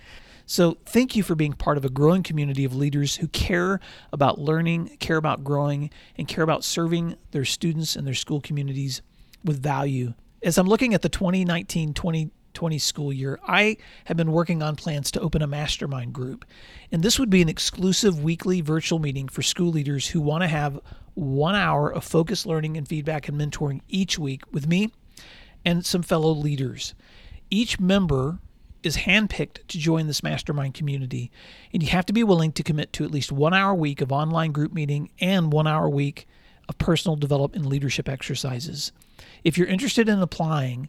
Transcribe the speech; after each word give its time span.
So, 0.46 0.78
thank 0.86 1.16
you 1.16 1.22
for 1.22 1.34
being 1.34 1.52
part 1.52 1.76
of 1.76 1.84
a 1.84 1.90
growing 1.90 2.22
community 2.22 2.64
of 2.64 2.74
leaders 2.74 3.16
who 3.16 3.28
care 3.28 3.78
about 4.10 4.38
learning, 4.38 4.96
care 5.00 5.18
about 5.18 5.44
growing, 5.44 5.90
and 6.16 6.26
care 6.26 6.44
about 6.44 6.64
serving 6.64 7.16
their 7.32 7.44
students 7.44 7.94
and 7.94 8.06
their 8.06 8.14
school 8.14 8.40
communities 8.40 9.02
with 9.44 9.62
value 9.62 10.14
as 10.42 10.58
I'm 10.58 10.66
looking 10.66 10.94
at 10.94 11.02
the 11.02 11.08
2019 11.08 11.94
2020 11.94 12.78
school 12.78 13.12
year, 13.12 13.38
I 13.46 13.76
have 14.06 14.16
been 14.16 14.32
working 14.32 14.62
on 14.62 14.76
plans 14.76 15.10
to 15.12 15.20
open 15.20 15.42
a 15.42 15.46
mastermind 15.46 16.12
group. 16.12 16.44
And 16.90 17.02
this 17.02 17.18
would 17.18 17.30
be 17.30 17.42
an 17.42 17.48
exclusive 17.48 18.22
weekly 18.22 18.60
virtual 18.60 18.98
meeting 18.98 19.28
for 19.28 19.42
school 19.42 19.70
leaders 19.70 20.08
who 20.08 20.20
want 20.20 20.42
to 20.42 20.48
have 20.48 20.80
one 21.14 21.54
hour 21.54 21.92
of 21.92 22.04
focused 22.04 22.46
learning 22.46 22.76
and 22.76 22.88
feedback 22.88 23.28
and 23.28 23.38
mentoring 23.38 23.80
each 23.88 24.18
week 24.18 24.42
with 24.52 24.66
me 24.66 24.90
and 25.64 25.84
some 25.84 26.02
fellow 26.02 26.32
leaders. 26.32 26.94
Each 27.50 27.78
member 27.78 28.38
is 28.82 28.98
handpicked 28.98 29.66
to 29.68 29.78
join 29.78 30.06
this 30.06 30.22
mastermind 30.22 30.72
community, 30.72 31.30
and 31.72 31.82
you 31.82 31.90
have 31.90 32.06
to 32.06 32.14
be 32.14 32.24
willing 32.24 32.52
to 32.52 32.62
commit 32.62 32.92
to 32.94 33.04
at 33.04 33.10
least 33.10 33.30
one 33.30 33.52
hour 33.52 33.72
a 33.72 33.76
week 33.76 34.00
of 34.00 34.10
online 34.10 34.52
group 34.52 34.72
meeting 34.72 35.10
and 35.20 35.52
one 35.52 35.66
hour 35.66 35.86
a 35.86 35.90
week 35.90 36.26
of 36.70 36.78
personal 36.78 37.16
development 37.16 37.64
and 37.64 37.70
leadership 37.70 38.08
exercises. 38.08 38.92
If 39.42 39.58
you're 39.58 39.66
interested 39.66 40.08
in 40.08 40.20
applying, 40.20 40.88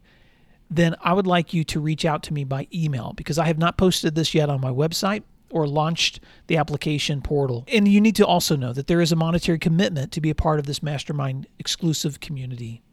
then 0.70 0.96
I 1.02 1.14
would 1.14 1.26
like 1.26 1.56
you 1.56 1.64
to 1.66 1.80
reach 1.80 2.06
out 2.06 2.22
to 2.24 2.34
me 2.34 2.44
by 2.44 2.68
email 2.72 3.14
because 3.14 3.40
I 3.40 3.48
have 3.48 3.58
not 3.58 3.78
posted 3.78 4.14
this 4.14 4.36
yet 4.36 4.48
on 4.48 4.62
my 4.62 4.70
website 4.70 5.24
or 5.50 5.68
launched 5.68 6.20
the 6.46 6.56
application 6.56 7.22
portal. 7.22 7.66
And 7.68 7.88
you 7.88 8.00
need 8.00 8.16
to 8.18 8.26
also 8.26 8.56
know 8.56 8.74
that 8.74 8.86
there 8.86 9.02
is 9.02 9.12
a 9.12 9.16
monetary 9.16 9.58
commitment 9.58 10.12
to 10.12 10.22
be 10.22 10.30
a 10.30 10.36
part 10.36 10.60
of 10.60 10.68
this 10.68 10.84
mastermind 10.84 11.48
exclusive 11.58 12.20
community. 12.20 12.84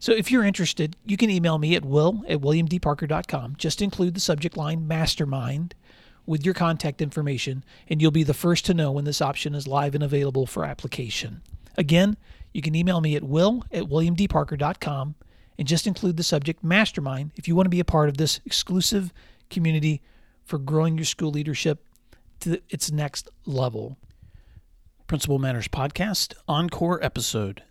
So 0.00 0.10
if 0.10 0.32
you're 0.32 0.44
interested, 0.44 0.96
you 1.06 1.16
can 1.16 1.30
email 1.30 1.58
me 1.58 1.76
at 1.76 1.84
will 1.84 2.24
at 2.28 2.40
williamdparker.com. 2.40 3.54
Just 3.56 3.80
include 3.80 4.14
the 4.14 4.20
subject 4.20 4.56
line 4.56 4.88
mastermind 4.88 5.76
with 6.26 6.44
your 6.44 6.54
contact 6.54 7.00
information, 7.00 7.64
and 7.88 8.02
you'll 8.02 8.10
be 8.10 8.24
the 8.24 8.34
first 8.34 8.66
to 8.66 8.74
know 8.74 8.90
when 8.90 9.04
this 9.04 9.22
option 9.22 9.54
is 9.54 9.68
live 9.68 9.94
and 9.94 10.02
available 10.02 10.44
for 10.44 10.64
application. 10.64 11.40
Again, 11.76 12.16
you 12.52 12.62
can 12.62 12.74
email 12.74 13.00
me 13.00 13.16
at 13.16 13.22
will 13.22 13.64
at 13.72 13.84
williamdparker.com 13.84 15.14
and 15.58 15.68
just 15.68 15.86
include 15.86 16.16
the 16.16 16.22
subject 16.22 16.62
mastermind 16.64 17.32
if 17.36 17.46
you 17.48 17.54
want 17.54 17.66
to 17.66 17.70
be 17.70 17.80
a 17.80 17.84
part 17.84 18.08
of 18.08 18.16
this 18.16 18.40
exclusive 18.44 19.12
community 19.50 20.02
for 20.44 20.58
growing 20.58 20.96
your 20.96 21.04
school 21.04 21.30
leadership 21.30 21.84
to 22.40 22.60
its 22.68 22.90
next 22.90 23.28
level. 23.46 23.96
Principal 25.06 25.38
Matters 25.38 25.68
Podcast, 25.68 26.34
Encore 26.48 27.02
episode. 27.04 27.62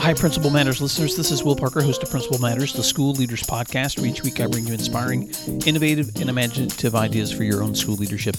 Hi, 0.00 0.14
Principal 0.14 0.48
Matters 0.48 0.80
listeners. 0.80 1.14
This 1.14 1.30
is 1.30 1.44
Will 1.44 1.54
Parker, 1.54 1.82
host 1.82 2.02
of 2.02 2.08
Principal 2.08 2.38
Matters, 2.38 2.72
the 2.72 2.82
school 2.82 3.12
leaders 3.12 3.42
podcast, 3.42 3.98
where 3.98 4.06
each 4.06 4.22
week 4.22 4.40
I 4.40 4.46
bring 4.46 4.66
you 4.66 4.72
inspiring, 4.72 5.30
innovative, 5.66 6.16
and 6.16 6.30
imaginative 6.30 6.94
ideas 6.94 7.30
for 7.30 7.44
your 7.44 7.62
own 7.62 7.74
school 7.74 7.96
leadership. 7.96 8.34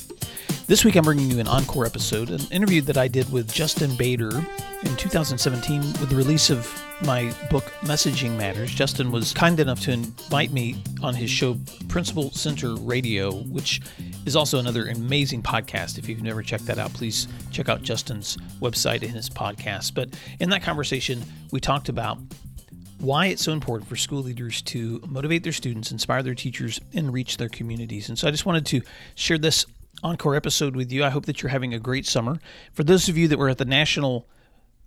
This 0.66 0.84
week 0.84 0.96
I'm 0.96 1.04
bringing 1.04 1.30
you 1.30 1.40
an 1.40 1.48
encore 1.48 1.86
episode, 1.86 2.32
an 2.32 2.42
interview 2.50 2.82
that 2.82 2.98
I 2.98 3.08
did 3.08 3.32
with 3.32 3.54
Justin 3.54 3.92
Baeder 3.92 4.44
in 4.84 4.96
2017 4.96 5.82
with 5.82 6.10
the 6.10 6.16
release 6.16 6.50
of 6.50 6.68
my 7.04 7.32
book 7.52 7.66
Messaging 7.82 8.36
Matters. 8.38 8.74
Justin 8.74 9.12
was 9.12 9.32
kind 9.32 9.60
enough 9.60 9.82
to 9.82 9.92
invite 9.92 10.52
me 10.52 10.82
on 11.04 11.14
his 11.14 11.30
show 11.30 11.58
Principal 11.90 12.32
Center 12.32 12.74
Radio, 12.74 13.34
which 13.44 13.82
is 14.26 14.36
also 14.36 14.60
another 14.60 14.88
amazing 14.88 15.42
podcast. 15.42 15.98
If 15.98 16.08
you've 16.08 16.22
never 16.22 16.44
checked 16.44 16.66
that 16.68 16.78
out, 16.78 16.94
please 16.94 17.28
check 17.52 17.70
out 17.70 17.82
Justin's 17.82 18.38
website 18.60 19.02
and 19.02 19.12
his 19.12 19.30
podcast. 19.30 19.94
But 19.94 20.10
in 20.40 20.50
that 20.52 20.62
conversation, 20.62 21.24
we 21.52 21.60
talked 21.60 21.90
about 21.90 22.18
why 23.00 23.28
it's 23.28 23.44
so 23.44 23.52
important 23.52 23.90
for 23.90 23.96
school 23.96 24.22
leaders 24.22 24.62
to 24.62 25.02
motivate 25.08 25.44
their 25.44 25.52
students, 25.52 25.92
inspire 25.92 26.22
their 26.22 26.36
teachers, 26.36 26.80
and 26.94 27.12
reach 27.12 27.38
their 27.38 27.50
communities. 27.50 28.10
And 28.10 28.18
so 28.18 28.28
I 28.28 28.32
just 28.32 28.46
wanted 28.46 28.66
to 28.68 28.82
share 29.16 29.40
this 29.40 29.66
encore 30.04 30.36
episode 30.36 30.76
with 30.76 30.92
you. 30.92 31.04
I 31.04 31.10
hope 31.10 31.26
that 31.26 31.42
you're 31.42 31.50
having 31.50 31.74
a 31.74 31.80
great 31.80 32.06
summer. 32.06 32.40
For 32.74 32.84
those 32.84 33.10
of 33.10 33.18
you 33.18 33.28
that 33.28 33.40
were 33.40 33.50
at 33.50 33.58
the 33.58 33.66
National 33.66 34.28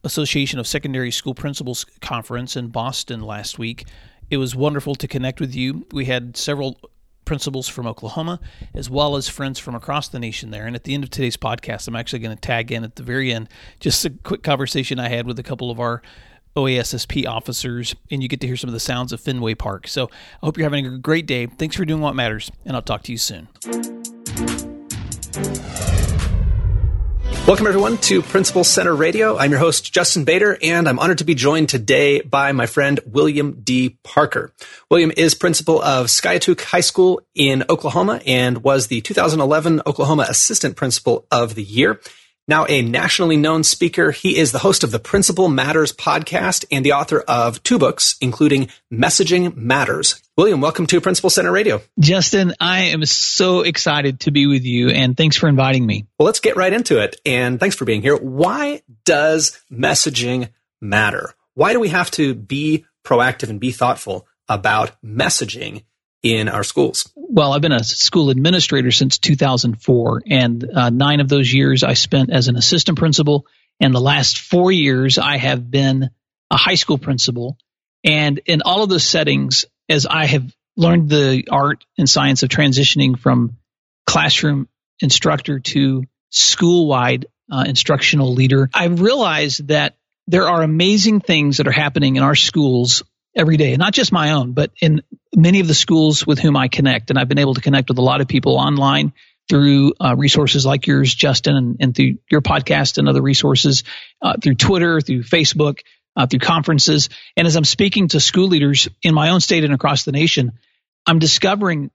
Association 0.05 0.59
of 0.61 0.66
Secondary 0.66 1.11
School 1.11 1.34
Principals 1.34 1.84
conference 2.01 2.56
in 2.56 2.69
Boston 2.69 3.21
last 3.21 3.59
week, 3.59 3.87
it 4.31 4.37
was 4.37 4.55
wonderful 4.55 4.95
to 4.95 5.09
connect 5.09 5.41
with 5.41 5.55
you. 5.55 5.87
We 5.93 6.05
had 6.05 6.37
several 6.37 6.78
principals 7.24 7.68
from 7.68 7.86
Oklahoma, 7.86 8.40
as 8.74 8.88
well 8.90 9.16
as 9.16 9.28
friends 9.28 9.58
from 9.58 9.74
across 9.74 10.08
the 10.08 10.18
nation 10.18 10.50
there. 10.50 10.66
And 10.66 10.76
at 10.76 10.84
the 10.84 10.94
end 10.94 11.04
of 11.04 11.10
today's 11.10 11.36
podcast, 11.36 11.88
I'm 11.88 11.96
actually 11.96 12.20
going 12.20 12.36
to 12.36 12.40
tag 12.40 12.72
in 12.72 12.84
at 12.84 12.96
the 12.96 13.02
very 13.02 13.32
end 13.32 13.48
just 13.80 14.04
a 14.04 14.10
quick 14.10 14.42
conversation 14.42 14.98
I 14.98 15.08
had 15.08 15.26
with 15.26 15.38
a 15.38 15.42
couple 15.42 15.70
of 15.70 15.80
our 15.80 16.02
OASSP 16.56 17.26
officers, 17.26 17.94
and 18.10 18.22
you 18.22 18.28
get 18.28 18.40
to 18.40 18.46
hear 18.46 18.56
some 18.56 18.68
of 18.68 18.74
the 18.74 18.80
sounds 18.80 19.12
of 19.12 19.20
Fenway 19.20 19.54
Park. 19.54 19.88
So 19.88 20.06
I 20.42 20.46
hope 20.46 20.56
you're 20.56 20.66
having 20.66 20.86
a 20.86 20.98
great 20.98 21.26
day. 21.26 21.46
Thanks 21.46 21.76
for 21.76 21.84
doing 21.84 22.00
what 22.00 22.14
matters, 22.14 22.50
and 22.64 22.76
I'll 22.76 22.82
talk 22.82 23.02
to 23.04 23.12
you 23.12 23.18
soon. 23.18 23.48
Welcome, 27.47 27.66
everyone, 27.66 27.99
to 27.99 28.22
Principal 28.22 28.65
Center 28.65 28.94
Radio. 28.94 29.37
I'm 29.37 29.50
your 29.50 29.60
host, 29.60 29.93
Justin 29.93 30.25
Baeder, 30.25 30.56
and 30.62 30.88
I'm 30.88 30.99
honored 30.99 31.19
to 31.19 31.25
be 31.25 31.34
joined 31.34 31.69
today 31.69 32.22
by 32.22 32.53
my 32.53 32.65
friend 32.65 32.99
William 33.05 33.60
D. 33.60 33.99
Parker. 34.03 34.50
William 34.91 35.12
is 35.15 35.34
principal 35.34 35.83
of 35.83 36.06
Skiatook 36.06 36.62
High 36.62 36.81
School 36.81 37.21
in 37.34 37.62
Oklahoma 37.69 38.22
and 38.25 38.65
was 38.65 38.87
the 38.87 39.03
2011 39.03 39.83
Oklahoma 39.87 40.25
Assistant 40.27 40.75
Principal 40.75 41.27
of 41.31 41.54
the 41.54 41.62
Year. 41.62 42.00
Now 42.47 42.66
a 42.69 42.82
nationally 42.82 43.38
known 43.38 43.65
speaker, 43.65 44.10
he 44.10 44.37
is 44.37 44.53
the 44.53 44.59
host 44.59 44.84
of 44.84 44.91
the 44.91 44.99
Principal 44.99 45.49
Matters 45.49 45.94
podcast 45.94 46.66
and 46.71 46.84
the 46.84 46.93
author 46.93 47.21
of 47.21 47.62
two 47.62 47.78
books, 47.78 48.16
including 48.21 48.69
Messaging 48.93 49.56
Matters. 49.56 50.21
William, 50.37 50.60
welcome 50.60 50.87
to 50.88 51.00
Principal 51.00 51.31
Center 51.31 51.50
Radio. 51.50 51.81
Justin, 51.99 52.53
I 52.60 52.88
am 52.88 53.06
so 53.06 53.62
excited 53.62 54.21
to 54.21 54.31
be 54.31 54.47
with 54.47 54.66
you 54.66 54.91
and 54.91 55.16
thanks 55.16 55.37
for 55.37 55.49
inviting 55.49 55.87
me. 55.87 56.06
Well, 56.19 56.27
let's 56.27 56.41
get 56.41 56.56
right 56.56 56.72
into 56.72 57.03
it. 57.03 57.19
And 57.25 57.59
thanks 57.59 57.77
for 57.77 57.87
being 57.87 58.03
here. 58.03 58.16
Why 58.16 58.83
does 59.06 59.59
messaging 59.72 60.50
matter? 60.83 61.33
Why 61.54 61.72
do 61.72 61.81
we 61.81 61.88
have 61.88 62.10
to 62.12 62.34
be 62.34 62.84
proactive 63.06 63.49
and 63.49 63.59
be 63.59 63.72
thoughtful 63.72 64.27
about 64.50 65.00
messaging 65.03 65.84
in 66.24 66.48
our 66.48 66.64
schools? 66.64 67.12
Well, 67.14 67.52
I've 67.52 67.60
been 67.60 67.72
a 67.72 67.84
school 67.84 68.30
administrator 68.30 68.90
since 68.90 69.18
2004, 69.18 70.22
and 70.26 70.64
uh, 70.74 70.90
nine 70.90 71.20
of 71.20 71.28
those 71.28 71.52
years 71.52 71.84
I 71.84 71.92
spent 71.94 72.30
as 72.30 72.48
an 72.48 72.56
assistant 72.56 72.98
principal. 72.98 73.46
And 73.78 73.94
the 73.94 74.00
last 74.00 74.38
four 74.38 74.72
years 74.72 75.18
I 75.18 75.36
have 75.36 75.70
been 75.70 76.10
a 76.50 76.56
high 76.56 76.76
school 76.76 76.96
principal. 76.96 77.58
And 78.02 78.40
in 78.46 78.62
all 78.62 78.82
of 78.82 78.88
those 78.88 79.04
settings, 79.04 79.66
as 79.88 80.06
I 80.06 80.24
have 80.26 80.50
learned 80.76 81.10
the 81.10 81.44
art 81.50 81.84
and 81.98 82.08
science 82.08 82.42
of 82.42 82.48
transitioning 82.48 83.18
from 83.18 83.58
classroom 84.06 84.68
instructor 85.00 85.60
to 85.60 86.04
school 86.30 86.86
wide 86.86 87.26
uh, 87.52 87.64
instructional 87.66 88.32
leader, 88.32 88.70
I've 88.72 89.00
realized 89.00 89.68
that 89.68 89.96
there 90.26 90.48
are 90.48 90.62
amazing 90.62 91.20
things 91.20 91.58
that 91.58 91.66
are 91.66 91.72
happening 91.72 92.16
in 92.16 92.22
our 92.22 92.34
schools 92.34 93.02
every 93.36 93.56
day, 93.56 93.76
not 93.76 93.92
just 93.92 94.12
my 94.12 94.30
own, 94.30 94.52
but 94.52 94.70
in 94.80 95.02
many 95.34 95.61
of 95.61 95.69
the 95.69 95.75
schools 95.75 96.27
with 96.27 96.39
whom 96.39 96.56
I 96.56 96.69
connect. 96.69 97.11
And 97.11 97.19
I've 97.19 97.28
been 97.28 97.39
able 97.39 97.55
to 97.55 97.61
connect 97.61 97.89
with 97.89 97.99
a 97.99 98.03
lot 98.03 98.21
of 98.21 98.28
people 98.28 98.56
online 98.56 99.12
through 99.49 99.93
uh, 100.00 100.15
resources 100.17 100.65
like 100.65 100.87
yours, 100.87 101.15
Justin, 101.15 101.56
and, 101.56 101.77
and, 101.81 101.95
through 101.95 102.17
your 102.31 102.41
podcast 102.41 102.97
and 102.97 103.09
other 103.09 103.21
resources, 103.21 103.84
uh, 104.22 104.34
through 104.43 104.55
Twitter, 104.55 105.00
through 105.03 105.22
Facebook, 105.22 105.81
uh, 106.17 106.27
through 106.27 106.39
conferences. 106.39 107.10
And 107.36 107.47
as 107.47 107.57
I'm 107.57 107.65
speaking 107.65 108.09
to 108.09 108.21
school 108.21 108.48
leaders 108.48 108.89
in 109.03 109.15
my 109.15 109.31
own 109.31 109.41
state 109.41 109.65
and 109.65 109.75
across 109.75 110.04
the 110.04 110.13
nation, 110.13 110.53
I'm 111.07 111.19
discovering 111.19 111.91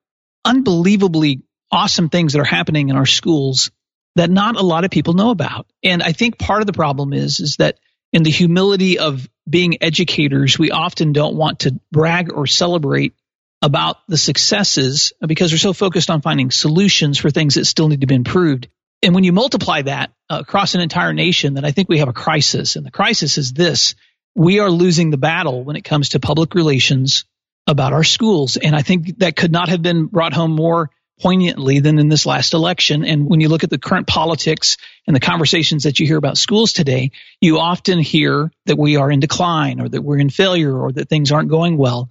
unbelievably 0.46 1.42
awesome 1.72 2.10
things 2.10 2.34
that 2.34 2.40
are 2.40 2.46
happening 2.46 2.90
in 2.90 2.96
our 2.96 3.06
schools 3.06 3.72
that 4.16 4.30
not 4.30 4.56
a 4.56 4.62
lot 4.62 4.86
of 4.86 4.92
people 4.92 5.14
know 5.14 5.30
about. 5.30 5.68
And 5.84 6.04
I 6.04 6.12
think 6.12 6.38
part 6.38 6.62
of 6.62 6.68
the 6.68 6.74
problem 6.74 7.14
is, 7.14 7.40
is 7.40 7.56
that 7.58 7.80
in 8.12 8.24
the 8.24 8.32
humility 8.32 9.00
of 9.00 9.28
being 9.48 9.82
educators, 9.82 10.58
we 10.58 10.72
often 10.72 11.14
don't 11.14 11.36
want 11.36 11.60
to 11.60 11.80
brag 11.92 12.32
or 12.34 12.48
celebrate 12.48 13.14
about 13.62 13.98
the 14.08 14.18
successes 14.18 15.14
because 15.26 15.52
we're 15.52 15.58
so 15.58 15.74
focused 15.74 16.10
on 16.10 16.22
finding 16.22 16.52
solutions 16.52 17.18
for 17.18 17.30
things 17.30 17.56
that 17.56 17.66
still 17.66 17.90
need 17.90 18.02
to 18.02 18.08
be 18.08 18.16
improved. 18.16 18.70
And 19.02 19.16
when 19.16 19.24
you 19.24 19.34
multiply 19.34 19.82
that 19.84 20.12
uh, 20.30 20.40
across 20.42 20.76
an 20.76 20.82
entire 20.82 21.14
nation, 21.14 21.54
then 21.54 21.66
I 21.66 21.72
think 21.72 21.90
we 21.90 22.00
have 22.00 22.10
a 22.10 22.14
crisis. 22.14 22.76
And 22.76 22.86
the 22.86 22.92
crisis 22.92 23.38
is 23.38 23.54
this. 23.54 23.96
We 24.36 24.60
are 24.60 24.70
losing 24.70 25.10
the 25.10 25.18
battle 25.18 25.64
when 25.64 25.76
it 25.76 25.84
comes 25.84 26.10
to 26.10 26.20
public 26.20 26.54
relations 26.54 27.26
about 27.68 27.94
our 27.94 28.04
schools. 28.04 28.58
And 28.58 28.76
I 28.76 28.82
think 28.82 29.20
that 29.20 29.36
could 29.36 29.52
not 29.52 29.70
have 29.70 29.82
been 29.82 30.06
brought 30.06 30.34
home 30.34 30.52
more 30.52 30.90
poignantly 31.22 31.80
than 31.80 32.00
in 32.00 32.08
this 32.08 32.26
last 32.26 32.54
election. 32.54 33.04
And 33.04 33.30
when 33.30 33.42
you 33.42 33.50
look 33.50 33.64
at 33.64 33.70
the 33.70 33.78
current 33.78 34.08
politics 34.08 34.78
and 35.06 35.16
the 35.16 35.20
conversations 35.20 35.84
that 35.84 36.00
you 36.00 36.08
hear 36.08 36.18
about 36.18 36.38
schools 36.38 36.72
today, 36.72 37.12
you 37.42 37.60
often 37.60 38.00
hear 38.00 38.52
that 38.66 38.78
we 38.78 38.96
are 38.96 39.12
in 39.12 39.20
decline 39.20 39.82
or 39.82 39.90
that 39.90 40.02
we're 40.02 40.18
in 40.18 40.30
failure 40.30 40.76
or 40.78 40.92
that 40.94 41.10
things 41.10 41.32
aren't 41.32 41.50
going 41.50 41.78
well. 41.78 42.10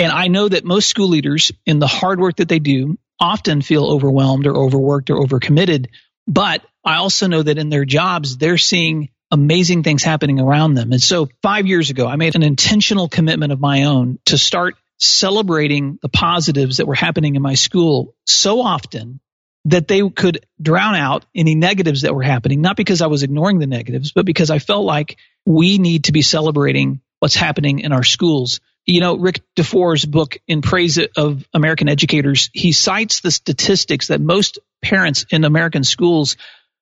And 0.00 0.10
I 0.10 0.28
know 0.28 0.48
that 0.48 0.64
most 0.64 0.88
school 0.88 1.08
leaders 1.08 1.52
in 1.66 1.78
the 1.78 1.86
hard 1.86 2.20
work 2.20 2.36
that 2.36 2.48
they 2.48 2.58
do 2.58 2.98
often 3.20 3.60
feel 3.60 3.84
overwhelmed 3.84 4.46
or 4.46 4.56
overworked 4.56 5.10
or 5.10 5.16
overcommitted. 5.16 5.88
But 6.26 6.64
I 6.82 6.96
also 6.96 7.26
know 7.26 7.42
that 7.42 7.58
in 7.58 7.68
their 7.68 7.84
jobs, 7.84 8.38
they're 8.38 8.56
seeing 8.56 9.10
amazing 9.30 9.82
things 9.82 10.02
happening 10.02 10.40
around 10.40 10.72
them. 10.72 10.92
And 10.92 11.02
so 11.02 11.28
five 11.42 11.66
years 11.66 11.90
ago, 11.90 12.06
I 12.06 12.16
made 12.16 12.34
an 12.34 12.42
intentional 12.42 13.10
commitment 13.10 13.52
of 13.52 13.60
my 13.60 13.84
own 13.84 14.18
to 14.24 14.38
start 14.38 14.76
celebrating 14.98 15.98
the 16.00 16.08
positives 16.08 16.78
that 16.78 16.86
were 16.86 16.94
happening 16.94 17.36
in 17.36 17.42
my 17.42 17.54
school 17.54 18.14
so 18.24 18.62
often 18.62 19.20
that 19.66 19.86
they 19.86 20.08
could 20.08 20.46
drown 20.60 20.94
out 20.94 21.26
any 21.34 21.54
negatives 21.54 22.02
that 22.02 22.14
were 22.14 22.22
happening, 22.22 22.62
not 22.62 22.78
because 22.78 23.02
I 23.02 23.08
was 23.08 23.22
ignoring 23.22 23.58
the 23.58 23.66
negatives, 23.66 24.12
but 24.12 24.24
because 24.24 24.48
I 24.50 24.60
felt 24.60 24.86
like 24.86 25.18
we 25.44 25.76
need 25.76 26.04
to 26.04 26.12
be 26.12 26.22
celebrating 26.22 27.02
what's 27.18 27.34
happening 27.34 27.80
in 27.80 27.92
our 27.92 28.02
schools. 28.02 28.60
You 28.86 29.00
know, 29.00 29.16
Rick 29.16 29.42
DuFour's 29.56 30.04
book 30.04 30.38
in 30.48 30.62
praise 30.62 30.98
of 31.16 31.46
American 31.52 31.88
educators, 31.88 32.50
he 32.52 32.72
cites 32.72 33.20
the 33.20 33.30
statistics 33.30 34.08
that 34.08 34.20
most 34.20 34.58
parents 34.82 35.26
in 35.30 35.44
American 35.44 35.84
schools, 35.84 36.36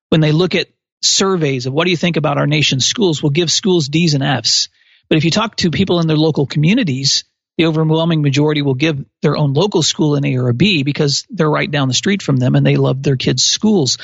when 0.09 0.21
they 0.21 0.33
look 0.33 0.55
at 0.55 0.69
surveys 1.03 1.67
of 1.67 1.73
what 1.73 1.85
do 1.85 1.91
you 1.91 1.97
think 1.97 2.17
about 2.17 2.39
our 2.39 2.47
nation's 2.47 2.87
schools, 2.87 3.23
will 3.23 3.31
give 3.31 3.50
schools 3.50 3.89
D's 3.89 4.15
and 4.15 4.23
F's. 4.23 4.69
But 5.09 5.19
if 5.19 5.25
you 5.25 5.31
talk 5.31 5.56
to 5.56 5.71
people 5.71 6.00
in 6.00 6.06
their 6.06 6.17
local 6.17 6.47
communities, 6.47 7.25
the 7.56 7.67
overwhelming 7.67 8.23
majority 8.23 8.62
will 8.62 8.75
give 8.75 9.05
their 9.21 9.37
own 9.37 9.53
local 9.53 9.83
school 9.83 10.15
an 10.15 10.25
A 10.25 10.37
or 10.37 10.49
a 10.49 10.55
B 10.55 10.85
because 10.85 11.27
they're 11.29 11.51
right 11.51 11.71
down 11.71 11.89
the 11.89 11.94
street 11.94 12.23
from 12.23 12.37
them 12.37 12.55
and 12.55 12.65
they 12.65 12.77
love 12.77 13.03
their 13.03 13.17
kids' 13.17 13.44
schools. 13.44 13.99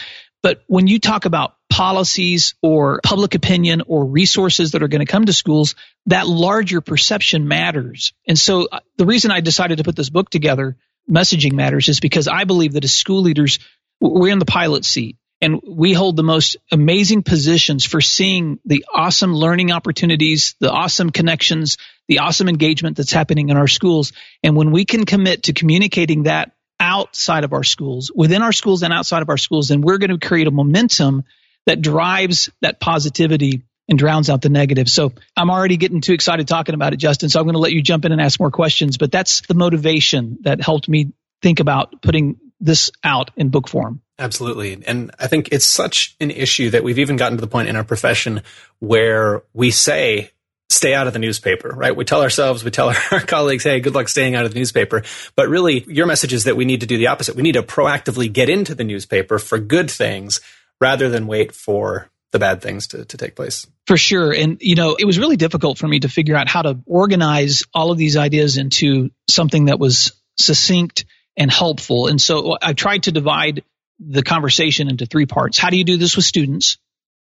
But 0.45 0.63
when 0.67 0.87
you 0.87 0.99
talk 0.99 1.25
about 1.25 1.55
policies 1.71 2.55
or 2.61 3.01
public 3.03 3.35
opinion 3.35 3.81
or 3.87 4.05
resources 4.05 4.73
that 4.73 4.83
are 4.83 4.89
going 4.89 5.01
to 5.05 5.11
come 5.11 5.25
to 5.25 5.33
schools, 5.33 5.75
that 6.05 6.27
larger 6.27 6.83
perception 6.83 7.49
matters. 7.49 8.13
And 8.29 8.39
so 8.39 8.69
uh, 8.71 8.81
the 8.99 9.07
reason 9.07 9.31
I 9.31 9.41
decided 9.41 9.79
to 9.79 9.85
put 9.85 9.97
this 9.97 10.11
book 10.11 10.29
together, 10.29 10.77
Messaging 11.11 11.55
Matters, 11.55 11.89
is 11.89 11.99
because 11.99 12.29
I 12.29 12.45
believe 12.45 12.75
that 12.75 12.85
as 12.85 12.93
school 12.93 13.23
leaders, 13.23 13.59
we're 14.03 14.29
in 14.29 14.39
the 14.39 14.45
pilot 14.45 14.85
seat 14.85 15.17
and 15.41 15.63
we 15.67 15.95
hold 15.95 16.17
the 16.17 16.23
most 16.23 16.59
amazing 16.71 17.23
positions 17.23 17.87
for 17.87 18.03
seeing 18.03 18.59
the 18.67 18.85
awesome 18.95 19.35
learning 19.35 19.73
opportunities, 19.73 20.57
the 20.61 20.71
awesome 20.71 21.09
connections, 21.09 21.79
the 22.07 22.19
awesome 22.19 22.51
engagement 22.51 22.99
that's 22.99 23.13
happening 23.13 23.49
in 23.49 23.57
our 23.57 23.67
schools. 23.67 24.13
And 24.43 24.57
when 24.57 24.73
we 24.73 24.85
can 24.85 25.07
commit 25.07 25.45
to 25.45 25.55
communicating 25.55 26.25
that 26.25 26.53
outside 26.81 27.45
of 27.45 27.53
our 27.53 27.65
schools, 27.65 28.11
within 28.15 28.43
our 28.43 28.53
schools 28.53 28.83
and 28.83 28.93
outside 28.93 29.23
of 29.23 29.29
our 29.29 29.39
schools, 29.39 29.69
then 29.69 29.81
we're 29.81 29.99
going 29.99 30.11
to 30.11 30.27
create 30.27 30.47
a 30.47 30.51
momentum 30.51 31.25
that 31.67 31.81
drives 31.81 32.51
that 32.61 32.81
positivity 32.81 33.63
and 33.89 33.99
drowns 33.99 34.31
out 34.31 34.43
the 34.43 34.49
negative. 34.49 34.89
So 34.89 35.13
I'm 35.37 35.51
already 35.51 35.77
getting 35.77 36.01
too 36.01 36.15
excited 36.15 36.49
talking 36.49 36.75
about 36.75 36.93
it, 36.93 36.97
Justin. 36.97 37.29
So 37.29 37.39
I'm 37.39 37.47
going 37.47 37.55
to 37.55 37.61
let 37.61 37.73
you 37.73 37.83
jump 37.83 38.05
in 38.05 38.13
and 38.13 38.21
ask 38.21 38.41
more 38.41 38.51
questions. 38.51 38.97
But 38.97 39.13
that's 39.13 39.43
the 39.43 39.55
motivation 39.55 40.39
that 40.43 40.61
helped 40.61 40.89
me 40.89 41.13
think 41.43 41.61
about 41.61 42.01
putting 42.03 42.39
this 42.61 42.91
out 43.03 43.31
in 43.37 43.51
book 43.51 43.69
form. 43.69 44.01
Absolutely. 44.19 44.83
And 44.87 45.11
I 45.19 45.27
think 45.27 45.49
it's 45.53 45.67
such 45.67 46.17
an 46.21 46.31
issue 46.31 46.71
that 46.71 46.85
we've 46.85 46.99
even 46.99 47.17
gotten 47.17 47.37
to 47.37 47.41
the 47.41 47.49
point 47.49 47.69
in 47.69 47.77
our 47.77 47.85
profession 47.85 48.43
where 48.79 49.43
we 49.53 49.71
say, 49.71 50.31
stay 50.71 50.95
out 50.95 51.07
of 51.07 51.13
the 51.13 51.19
newspaper, 51.19 51.69
right? 51.69 51.95
We 51.95 52.05
tell 52.05 52.23
ourselves, 52.23 52.65
we 52.65 52.71
tell 52.71 52.93
our 53.11 53.21
colleagues, 53.21 53.65
hey, 53.65 53.81
good 53.81 53.95
luck 53.95 54.09
staying 54.09 54.35
out 54.35 54.45
of 54.45 54.53
the 54.53 54.59
newspaper. 54.59 55.03
But 55.37 55.49
really, 55.49 55.85
your 55.89 56.07
message 56.07 56.33
is 56.33 56.45
that 56.45 56.57
we 56.57 56.65
need 56.65 56.81
to 56.81 56.87
do 56.87 56.99
the 56.99 57.09
opposite. 57.09 57.37
We 57.37 57.43
need 57.43 57.53
to 57.53 57.63
proactively 57.63 58.33
get 58.33 58.49
into 58.49 58.75
the 58.75 58.85
newspaper 58.85 59.39
for 59.39 59.59
good 59.59 59.91
things 59.91 60.41
rather 60.81 61.09
than 61.09 61.27
wait 61.27 61.53
for 61.53 62.11
the 62.33 62.39
bad 62.39 62.61
things 62.61 62.89
to, 62.89 63.05
to 63.05 63.17
take 63.17 63.37
place. 63.37 63.67
For 63.87 63.97
sure. 63.97 64.33
And, 64.33 64.59
you 64.61 64.75
know, 64.75 64.97
it 64.99 65.05
was 65.05 65.19
really 65.19 65.37
difficult 65.37 65.79
for 65.79 65.87
me 65.87 66.01
to 66.01 66.09
figure 66.09 66.35
out 66.35 66.49
how 66.49 66.63
to 66.63 66.81
organize 66.85 67.63
all 67.73 67.93
of 67.93 67.99
these 67.99 68.17
ideas 68.17 68.57
into 68.57 69.11
something 69.31 69.67
that 69.67 69.79
was 69.79 70.13
succinct 70.37 71.05
and 71.37 71.51
helpful. 71.51 72.09
And 72.09 72.21
so 72.21 72.57
I 72.61 72.73
tried 72.73 73.05
to 73.05 73.13
divide 73.13 73.63
the 74.01 74.23
conversation 74.25 74.89
into 74.89 75.07
three 75.07 75.27
parts. 75.27 75.59
How 75.59 75.71
do 75.71 75.77
you 75.77 75.85
do 75.85 75.97
this 75.97 76.17
with 76.17 76.25
students? 76.25 76.79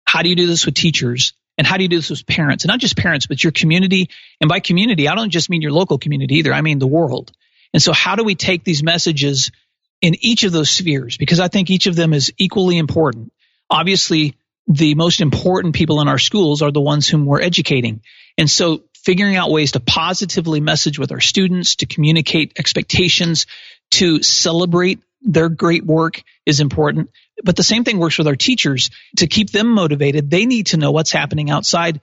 How 0.05 0.21
do 0.21 0.29
you 0.29 0.35
do 0.35 0.47
this 0.47 0.65
with 0.65 0.75
teachers? 0.75 1.33
And 1.59 1.67
how 1.67 1.75
do 1.75 1.83
you 1.83 1.89
do 1.89 1.97
this 1.97 2.09
with 2.09 2.25
parents? 2.25 2.63
And 2.63 2.69
not 2.69 2.79
just 2.79 2.95
parents, 2.95 3.27
but 3.27 3.43
your 3.43 3.51
community. 3.51 4.09
And 4.39 4.47
by 4.47 4.61
community, 4.61 5.09
I 5.09 5.15
don't 5.15 5.29
just 5.29 5.49
mean 5.49 5.61
your 5.61 5.73
local 5.73 5.97
community 5.97 6.35
either. 6.35 6.53
I 6.53 6.61
mean 6.61 6.79
the 6.79 6.87
world. 6.87 7.33
And 7.73 7.83
so 7.83 7.91
how 7.91 8.15
do 8.15 8.23
we 8.23 8.33
take 8.33 8.63
these 8.63 8.81
messages 8.81 9.51
in 10.01 10.15
each 10.21 10.45
of 10.45 10.53
those 10.53 10.69
spheres? 10.69 11.17
Because 11.17 11.41
I 11.41 11.49
think 11.49 11.69
each 11.69 11.85
of 11.85 11.97
them 11.97 12.13
is 12.13 12.31
equally 12.37 12.77
important. 12.77 13.33
Obviously, 13.69 14.37
the 14.67 14.95
most 14.95 15.19
important 15.19 15.75
people 15.75 15.99
in 15.99 16.07
our 16.07 16.17
schools 16.17 16.61
are 16.61 16.71
the 16.71 16.79
ones 16.79 17.09
whom 17.09 17.25
we're 17.25 17.41
educating. 17.41 18.03
And 18.37 18.49
so 18.49 18.83
figuring 18.93 19.35
out 19.35 19.51
ways 19.51 19.73
to 19.73 19.81
positively 19.81 20.61
message 20.61 20.97
with 20.97 21.11
our 21.11 21.19
students, 21.19 21.75
to 21.77 21.85
communicate 21.85 22.53
expectations, 22.57 23.47
to 23.91 24.23
celebrate 24.23 25.01
their 25.21 25.49
great 25.49 25.85
work 25.85 26.23
is 26.45 26.61
important. 26.61 27.09
But 27.43 27.55
the 27.55 27.63
same 27.63 27.83
thing 27.83 27.99
works 27.99 28.17
with 28.17 28.27
our 28.27 28.35
teachers. 28.35 28.89
To 29.17 29.27
keep 29.27 29.51
them 29.51 29.67
motivated, 29.67 30.29
they 30.29 30.45
need 30.45 30.67
to 30.67 30.77
know 30.77 30.91
what's 30.91 31.11
happening 31.11 31.49
outside 31.49 32.01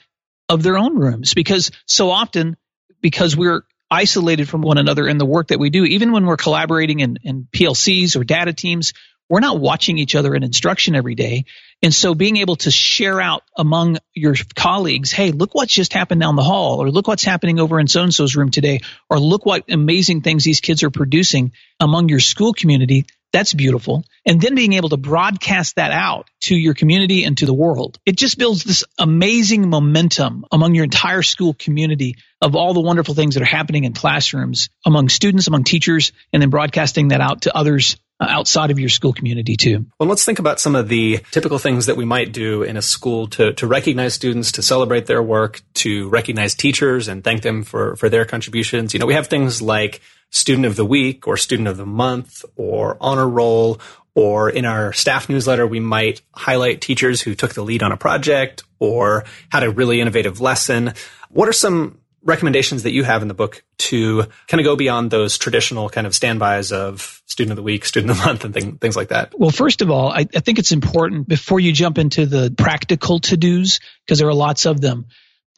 of 0.48 0.62
their 0.62 0.78
own 0.78 0.96
rooms 0.96 1.34
because 1.34 1.70
so 1.86 2.10
often, 2.10 2.56
because 3.00 3.36
we're 3.36 3.62
isolated 3.90 4.48
from 4.48 4.62
one 4.62 4.78
another 4.78 5.06
in 5.06 5.18
the 5.18 5.26
work 5.26 5.48
that 5.48 5.58
we 5.58 5.70
do, 5.70 5.84
even 5.84 6.12
when 6.12 6.26
we're 6.26 6.36
collaborating 6.36 7.00
in, 7.00 7.18
in 7.22 7.48
PLCs 7.52 8.16
or 8.16 8.24
data 8.24 8.52
teams, 8.52 8.92
we're 9.28 9.40
not 9.40 9.58
watching 9.58 9.98
each 9.98 10.14
other 10.14 10.34
in 10.34 10.42
instruction 10.42 10.94
every 10.94 11.14
day. 11.14 11.46
And 11.82 11.92
so 11.92 12.14
being 12.14 12.36
able 12.36 12.56
to 12.56 12.70
share 12.70 13.20
out 13.20 13.42
among 13.56 13.98
your 14.14 14.34
colleagues, 14.54 15.10
hey, 15.12 15.32
look 15.32 15.54
what's 15.54 15.74
just 15.74 15.92
happened 15.92 16.20
down 16.20 16.36
the 16.36 16.44
hall, 16.44 16.82
or 16.82 16.90
look 16.90 17.08
what's 17.08 17.24
happening 17.24 17.58
over 17.58 17.80
in 17.80 17.88
so 17.88 18.02
and 18.02 18.14
so's 18.14 18.36
room 18.36 18.50
today, 18.50 18.80
or 19.10 19.18
look 19.18 19.44
what 19.44 19.64
amazing 19.68 20.22
things 20.22 20.44
these 20.44 20.60
kids 20.60 20.82
are 20.82 20.90
producing 20.90 21.52
among 21.80 22.08
your 22.08 22.20
school 22.20 22.52
community. 22.52 23.06
That's 23.36 23.52
beautiful. 23.52 24.02
And 24.24 24.40
then 24.40 24.54
being 24.54 24.72
able 24.72 24.88
to 24.88 24.96
broadcast 24.96 25.76
that 25.76 25.92
out 25.92 26.30
to 26.44 26.56
your 26.56 26.72
community 26.72 27.24
and 27.24 27.36
to 27.36 27.44
the 27.44 27.52
world. 27.52 27.98
It 28.06 28.16
just 28.16 28.38
builds 28.38 28.64
this 28.64 28.82
amazing 28.98 29.68
momentum 29.68 30.46
among 30.50 30.74
your 30.74 30.84
entire 30.84 31.20
school 31.20 31.52
community 31.52 32.16
of 32.40 32.56
all 32.56 32.72
the 32.72 32.80
wonderful 32.80 33.14
things 33.14 33.34
that 33.34 33.42
are 33.42 33.44
happening 33.44 33.84
in 33.84 33.92
classrooms 33.92 34.70
among 34.86 35.10
students, 35.10 35.48
among 35.48 35.64
teachers, 35.64 36.12
and 36.32 36.40
then 36.40 36.48
broadcasting 36.48 37.08
that 37.08 37.20
out 37.20 37.42
to 37.42 37.54
others 37.54 37.98
Uh, 38.18 38.26
outside 38.30 38.70
of 38.70 38.78
your 38.78 38.88
school 38.88 39.12
community 39.12 39.56
too. 39.56 39.84
Well, 40.00 40.08
let's 40.08 40.24
think 40.24 40.38
about 40.38 40.58
some 40.58 40.74
of 40.74 40.88
the 40.88 41.18
typical 41.32 41.58
things 41.58 41.84
that 41.84 41.98
we 41.98 42.06
might 42.06 42.32
do 42.32 42.62
in 42.62 42.78
a 42.78 42.82
school 42.82 43.26
to, 43.28 43.52
to 43.52 43.66
recognize 43.66 44.14
students, 44.14 44.52
to 44.52 44.62
celebrate 44.62 45.04
their 45.04 45.22
work, 45.22 45.60
to 45.74 46.08
recognize 46.08 46.54
teachers 46.54 47.08
and 47.08 47.22
thank 47.22 47.42
them 47.42 47.62
for, 47.62 47.94
for 47.96 48.08
their 48.08 48.24
contributions. 48.24 48.94
You 48.94 49.00
know, 49.00 49.06
we 49.06 49.12
have 49.12 49.26
things 49.26 49.60
like 49.60 50.00
student 50.30 50.64
of 50.64 50.76
the 50.76 50.84
week 50.86 51.28
or 51.28 51.36
student 51.36 51.68
of 51.68 51.76
the 51.76 51.84
month 51.84 52.42
or 52.56 52.96
honor 53.02 53.28
roll 53.28 53.80
or 54.16 54.48
in 54.48 54.64
our 54.64 54.94
staff 54.94 55.28
newsletter, 55.28 55.66
we 55.66 55.78
might 55.78 56.22
highlight 56.32 56.80
teachers 56.80 57.20
who 57.20 57.34
took 57.34 57.52
the 57.52 57.62
lead 57.62 57.82
on 57.82 57.92
a 57.92 57.98
project 57.98 58.64
or 58.78 59.24
had 59.50 59.62
a 59.62 59.70
really 59.70 60.00
innovative 60.00 60.40
lesson. 60.40 60.94
What 61.28 61.50
are 61.50 61.52
some 61.52 61.98
recommendations 62.26 62.82
that 62.82 62.92
you 62.92 63.04
have 63.04 63.22
in 63.22 63.28
the 63.28 63.34
book 63.34 63.64
to 63.78 64.24
kind 64.48 64.60
of 64.60 64.64
go 64.64 64.76
beyond 64.76 65.10
those 65.10 65.38
traditional 65.38 65.88
kind 65.88 66.06
of 66.06 66.14
standbys 66.14 66.72
of 66.72 67.22
student 67.26 67.52
of 67.52 67.56
the 67.56 67.62
week, 67.62 67.84
student 67.84 68.10
of 68.10 68.18
the 68.18 68.26
month, 68.26 68.44
and 68.44 68.52
thing, 68.52 68.76
things 68.76 68.96
like 68.96 69.08
that? 69.08 69.32
Well, 69.38 69.50
first 69.50 69.80
of 69.80 69.90
all, 69.90 70.10
I, 70.10 70.26
I 70.34 70.40
think 70.40 70.58
it's 70.58 70.72
important 70.72 71.28
before 71.28 71.60
you 71.60 71.72
jump 71.72 71.98
into 71.98 72.26
the 72.26 72.52
practical 72.56 73.20
to 73.20 73.36
dos, 73.36 73.80
because 74.04 74.18
there 74.18 74.28
are 74.28 74.34
lots 74.34 74.66
of 74.66 74.80
them. 74.80 75.06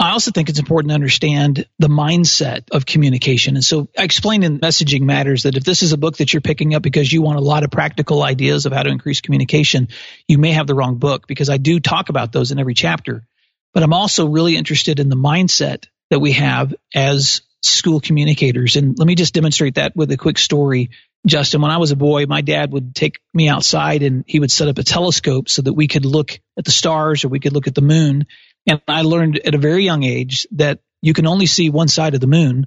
I 0.00 0.10
also 0.10 0.30
think 0.30 0.48
it's 0.48 0.60
important 0.60 0.90
to 0.90 0.94
understand 0.94 1.66
the 1.80 1.88
mindset 1.88 2.70
of 2.70 2.86
communication. 2.86 3.56
And 3.56 3.64
so 3.64 3.88
I 3.98 4.04
explained 4.04 4.44
in 4.44 4.60
Messaging 4.60 5.00
Matters 5.00 5.42
that 5.42 5.56
if 5.56 5.64
this 5.64 5.82
is 5.82 5.92
a 5.92 5.98
book 5.98 6.18
that 6.18 6.32
you're 6.32 6.40
picking 6.40 6.74
up 6.74 6.82
because 6.82 7.12
you 7.12 7.20
want 7.20 7.38
a 7.38 7.42
lot 7.42 7.64
of 7.64 7.72
practical 7.72 8.22
ideas 8.22 8.64
of 8.64 8.72
how 8.72 8.84
to 8.84 8.90
increase 8.90 9.20
communication, 9.20 9.88
you 10.28 10.38
may 10.38 10.52
have 10.52 10.68
the 10.68 10.76
wrong 10.76 10.98
book 10.98 11.26
because 11.26 11.50
I 11.50 11.56
do 11.56 11.80
talk 11.80 12.10
about 12.10 12.30
those 12.30 12.52
in 12.52 12.60
every 12.60 12.74
chapter. 12.74 13.26
But 13.74 13.82
I'm 13.82 13.92
also 13.92 14.28
really 14.28 14.56
interested 14.56 15.00
in 15.00 15.08
the 15.08 15.16
mindset 15.16 15.86
that 16.10 16.20
we 16.20 16.32
have 16.32 16.74
as 16.94 17.42
school 17.62 18.00
communicators. 18.00 18.76
And 18.76 18.98
let 18.98 19.06
me 19.06 19.14
just 19.14 19.34
demonstrate 19.34 19.74
that 19.74 19.96
with 19.96 20.10
a 20.10 20.16
quick 20.16 20.38
story. 20.38 20.90
Justin, 21.26 21.60
when 21.60 21.70
I 21.70 21.78
was 21.78 21.90
a 21.90 21.96
boy, 21.96 22.26
my 22.26 22.40
dad 22.40 22.72
would 22.72 22.94
take 22.94 23.18
me 23.34 23.48
outside 23.48 24.02
and 24.02 24.24
he 24.26 24.38
would 24.40 24.50
set 24.50 24.68
up 24.68 24.78
a 24.78 24.84
telescope 24.84 25.48
so 25.48 25.62
that 25.62 25.72
we 25.72 25.88
could 25.88 26.04
look 26.04 26.40
at 26.56 26.64
the 26.64 26.70
stars 26.70 27.24
or 27.24 27.28
we 27.28 27.40
could 27.40 27.52
look 27.52 27.66
at 27.66 27.74
the 27.74 27.82
moon. 27.82 28.26
And 28.66 28.80
I 28.86 29.02
learned 29.02 29.38
at 29.38 29.54
a 29.54 29.58
very 29.58 29.84
young 29.84 30.04
age 30.04 30.46
that 30.52 30.80
you 31.02 31.14
can 31.14 31.26
only 31.26 31.46
see 31.46 31.70
one 31.70 31.88
side 31.88 32.14
of 32.14 32.20
the 32.20 32.26
moon 32.26 32.66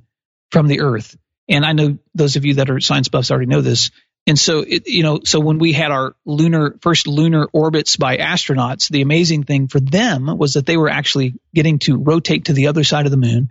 from 0.52 0.68
the 0.68 0.82
earth. 0.82 1.16
And 1.48 1.66
I 1.66 1.74
know 1.74 1.98
those 2.14 2.36
of 2.36 2.46
you 2.46 2.56
that 2.56 2.70
are 2.70 2.80
science 2.80 3.08
buffs 3.08 3.32
already 3.32 3.48
know 3.48 3.62
this. 3.62 3.92
And 4.28 4.38
so, 4.38 4.60
it, 4.60 4.88
you 4.88 5.04
know, 5.04 5.22
so 5.24 5.40
when 5.40 5.58
we 5.58 5.74
had 5.74 5.92
our 5.92 6.16
lunar 6.26 6.78
first 6.82 7.08
lunar 7.08 7.48
orbits 7.52 7.98
by 7.98 8.18
astronauts, 8.18 8.90
the 8.90 9.02
amazing 9.02 9.44
thing 9.44 9.68
for 9.68 9.80
them 9.80 10.38
was 10.38 10.54
that 10.54 10.66
they 10.66 10.78
were 10.78 10.90
actually 10.90 11.34
getting 11.54 11.80
to 11.80 11.98
rotate 11.98 12.46
to 12.46 12.54
the 12.54 12.68
other 12.68 12.84
side 12.84 13.06
of 13.06 13.12
the 13.12 13.18
moon 13.18 13.50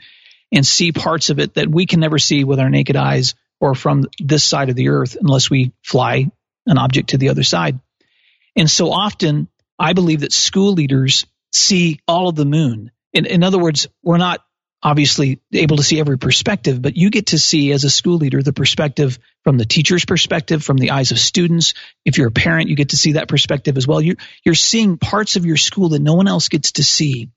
and 0.52 0.66
see 0.66 0.92
parts 0.92 1.30
of 1.30 1.38
it 1.38 1.54
that 1.54 1.68
we 1.68 1.86
can 1.86 2.00
never 2.00 2.18
see 2.18 2.44
with 2.44 2.60
our 2.60 2.70
naked 2.70 2.96
eyes 2.96 3.34
or 3.60 3.74
from 3.74 4.04
this 4.18 4.44
side 4.44 4.70
of 4.70 4.76
the 4.76 4.88
earth 4.88 5.16
unless 5.20 5.50
we 5.50 5.72
fly 5.82 6.30
an 6.66 6.78
object 6.78 7.10
to 7.10 7.18
the 7.18 7.28
other 7.28 7.42
side. 7.42 7.80
And 8.56 8.70
so 8.70 8.90
often, 8.90 9.48
I 9.78 9.92
believe 9.92 10.20
that 10.20 10.32
school 10.32 10.72
leaders 10.72 11.26
see 11.52 12.00
all 12.06 12.28
of 12.28 12.36
the 12.36 12.44
moon. 12.44 12.90
In, 13.12 13.26
in 13.26 13.42
other 13.42 13.58
words, 13.58 13.86
we're 14.02 14.18
not 14.18 14.44
obviously 14.82 15.40
able 15.52 15.76
to 15.76 15.82
see 15.82 16.00
every 16.00 16.18
perspective, 16.18 16.80
but 16.80 16.96
you 16.96 17.10
get 17.10 17.26
to 17.26 17.38
see 17.38 17.72
as 17.72 17.84
a 17.84 17.90
school 17.90 18.16
leader 18.16 18.42
the 18.42 18.52
perspective 18.52 19.18
from 19.44 19.58
the 19.58 19.64
teacher's 19.64 20.04
perspective, 20.04 20.62
from 20.64 20.78
the 20.78 20.90
eyes 20.90 21.10
of 21.10 21.18
students. 21.18 21.74
If 22.04 22.16
you're 22.16 22.28
a 22.28 22.32
parent, 22.32 22.68
you 22.68 22.76
get 22.76 22.90
to 22.90 22.96
see 22.96 23.12
that 23.12 23.28
perspective 23.28 23.76
as 23.76 23.86
well. 23.86 24.00
You're, 24.00 24.16
you're 24.44 24.54
seeing 24.54 24.96
parts 24.96 25.36
of 25.36 25.44
your 25.44 25.58
school 25.58 25.90
that 25.90 26.00
no 26.00 26.14
one 26.14 26.28
else 26.28 26.48
gets 26.48 26.72
to 26.72 26.84
see. 26.84 27.30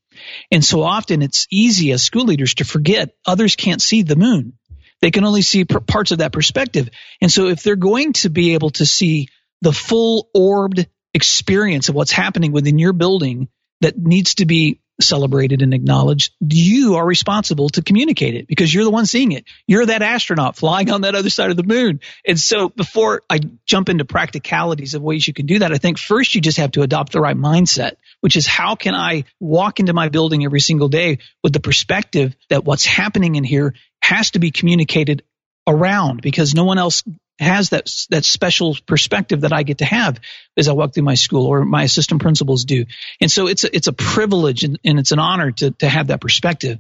And 0.52 0.64
so 0.64 0.84
often 0.84 1.22
it's 1.22 1.48
easy 1.52 1.92
as 1.92 2.04
school 2.04 2.26
leaders 2.26 2.56
to 2.56 2.66
forget 2.66 3.16
others 3.26 3.56
can't 3.56 3.82
see 3.82 4.04
the 4.04 4.16
moon. 4.16 4.54
They 5.02 5.12
can 5.12 5.26
only 5.26 5.42
see 5.42 5.66
parts 5.66 6.12
of 6.12 6.20
that 6.20 6.32
perspective. 6.32 6.90
And 7.22 7.30
so 7.30 7.48
if 7.48 7.62
they're 7.62 7.76
going 7.76 8.14
to 8.14 8.30
be 8.30 8.54
able 8.54 8.70
to 8.72 8.86
see 8.86 9.28
the 9.62 9.74
full 9.74 10.30
orbed 10.34 10.88
experience 11.14 11.90
of 11.90 11.96
what's 11.96 12.12
happening 12.12 12.54
within 12.54 12.80
your 12.80 12.94
building 12.94 13.50
that 13.82 13.98
needs 13.98 14.36
to 14.36 14.46
be 14.46 14.80
celebrated 15.02 15.62
and 15.62 15.74
acknowledged, 15.74 16.34
you 16.40 16.96
are 16.96 17.06
responsible 17.06 17.70
to 17.70 17.82
communicate 17.82 18.36
it 18.36 18.48
because 18.48 18.74
you're 18.74 18.84
the 18.84 18.92
one 18.92 19.06
seeing 19.06 19.32
it. 19.32 19.46
You're 19.68 19.86
that 19.86 20.02
astronaut 20.02 20.56
flying 20.56 20.92
on 20.92 21.02
that 21.02 21.16
other 21.16 21.30
side 21.30 21.50
of 21.50 21.58
the 21.58 21.64
moon. 21.64 22.00
And 22.28 22.40
so 22.40 22.70
before 22.70 23.24
I 23.30 23.40
jump 23.66 23.90
into 23.90 24.06
practicalities 24.06 24.94
of 24.94 25.02
ways 25.02 25.28
you 25.28 25.34
can 25.34 25.46
do 25.46 25.60
that, 25.60 25.74
I 25.74 25.78
think 25.78 25.98
first 25.98 26.36
you 26.36 26.42
just 26.42 26.58
have 26.58 26.72
to 26.72 26.82
adopt 26.82 27.12
the 27.12 27.22
right 27.22 27.38
mindset, 27.38 27.94
which 28.22 28.36
is 28.36 28.46
how 28.46 28.76
can 28.76 28.94
I 28.96 29.26
walk 29.40 29.80
into 29.80 29.94
my 29.94 30.10
building 30.10 30.46
every 30.46 30.62
single 30.62 30.90
day 30.90 31.20
with 31.44 31.54
the 31.54 31.60
perspective 31.60 32.36
that 32.50 32.64
what's 32.64 32.86
happening 32.86 33.36
in 33.36 33.44
here 33.44 33.74
has 34.02 34.32
to 34.32 34.40
be 34.40 34.52
communicated 34.52 35.24
around 35.68 36.22
because 36.22 36.54
no 36.54 36.66
one 36.66 36.78
else 36.78 37.04
has 37.40 37.70
that 37.70 37.92
that 38.10 38.26
special 38.26 38.78
perspective 38.86 39.42
that 39.42 39.54
I 39.54 39.64
get 39.64 39.80
to 39.80 39.86
have 39.86 40.20
as 40.56 40.68
I 40.68 40.74
walk 40.74 40.94
through 40.94 41.04
my 41.04 41.16
school 41.16 41.48
or 41.48 41.66
my 41.66 41.84
assistant 41.84 42.22
principals 42.22 42.66
do. 42.66 42.86
And 43.20 43.32
so 43.32 43.48
it's 43.48 43.64
a, 43.64 43.76
it's 43.76 43.88
a 43.88 43.94
privilege 43.94 44.64
and, 44.64 44.80
and 44.86 45.00
it's 45.00 45.12
an 45.12 45.20
honor 45.20 45.52
to 45.52 45.72
to 45.72 45.90
have 45.90 46.08
that 46.08 46.22
perspective. 46.22 46.80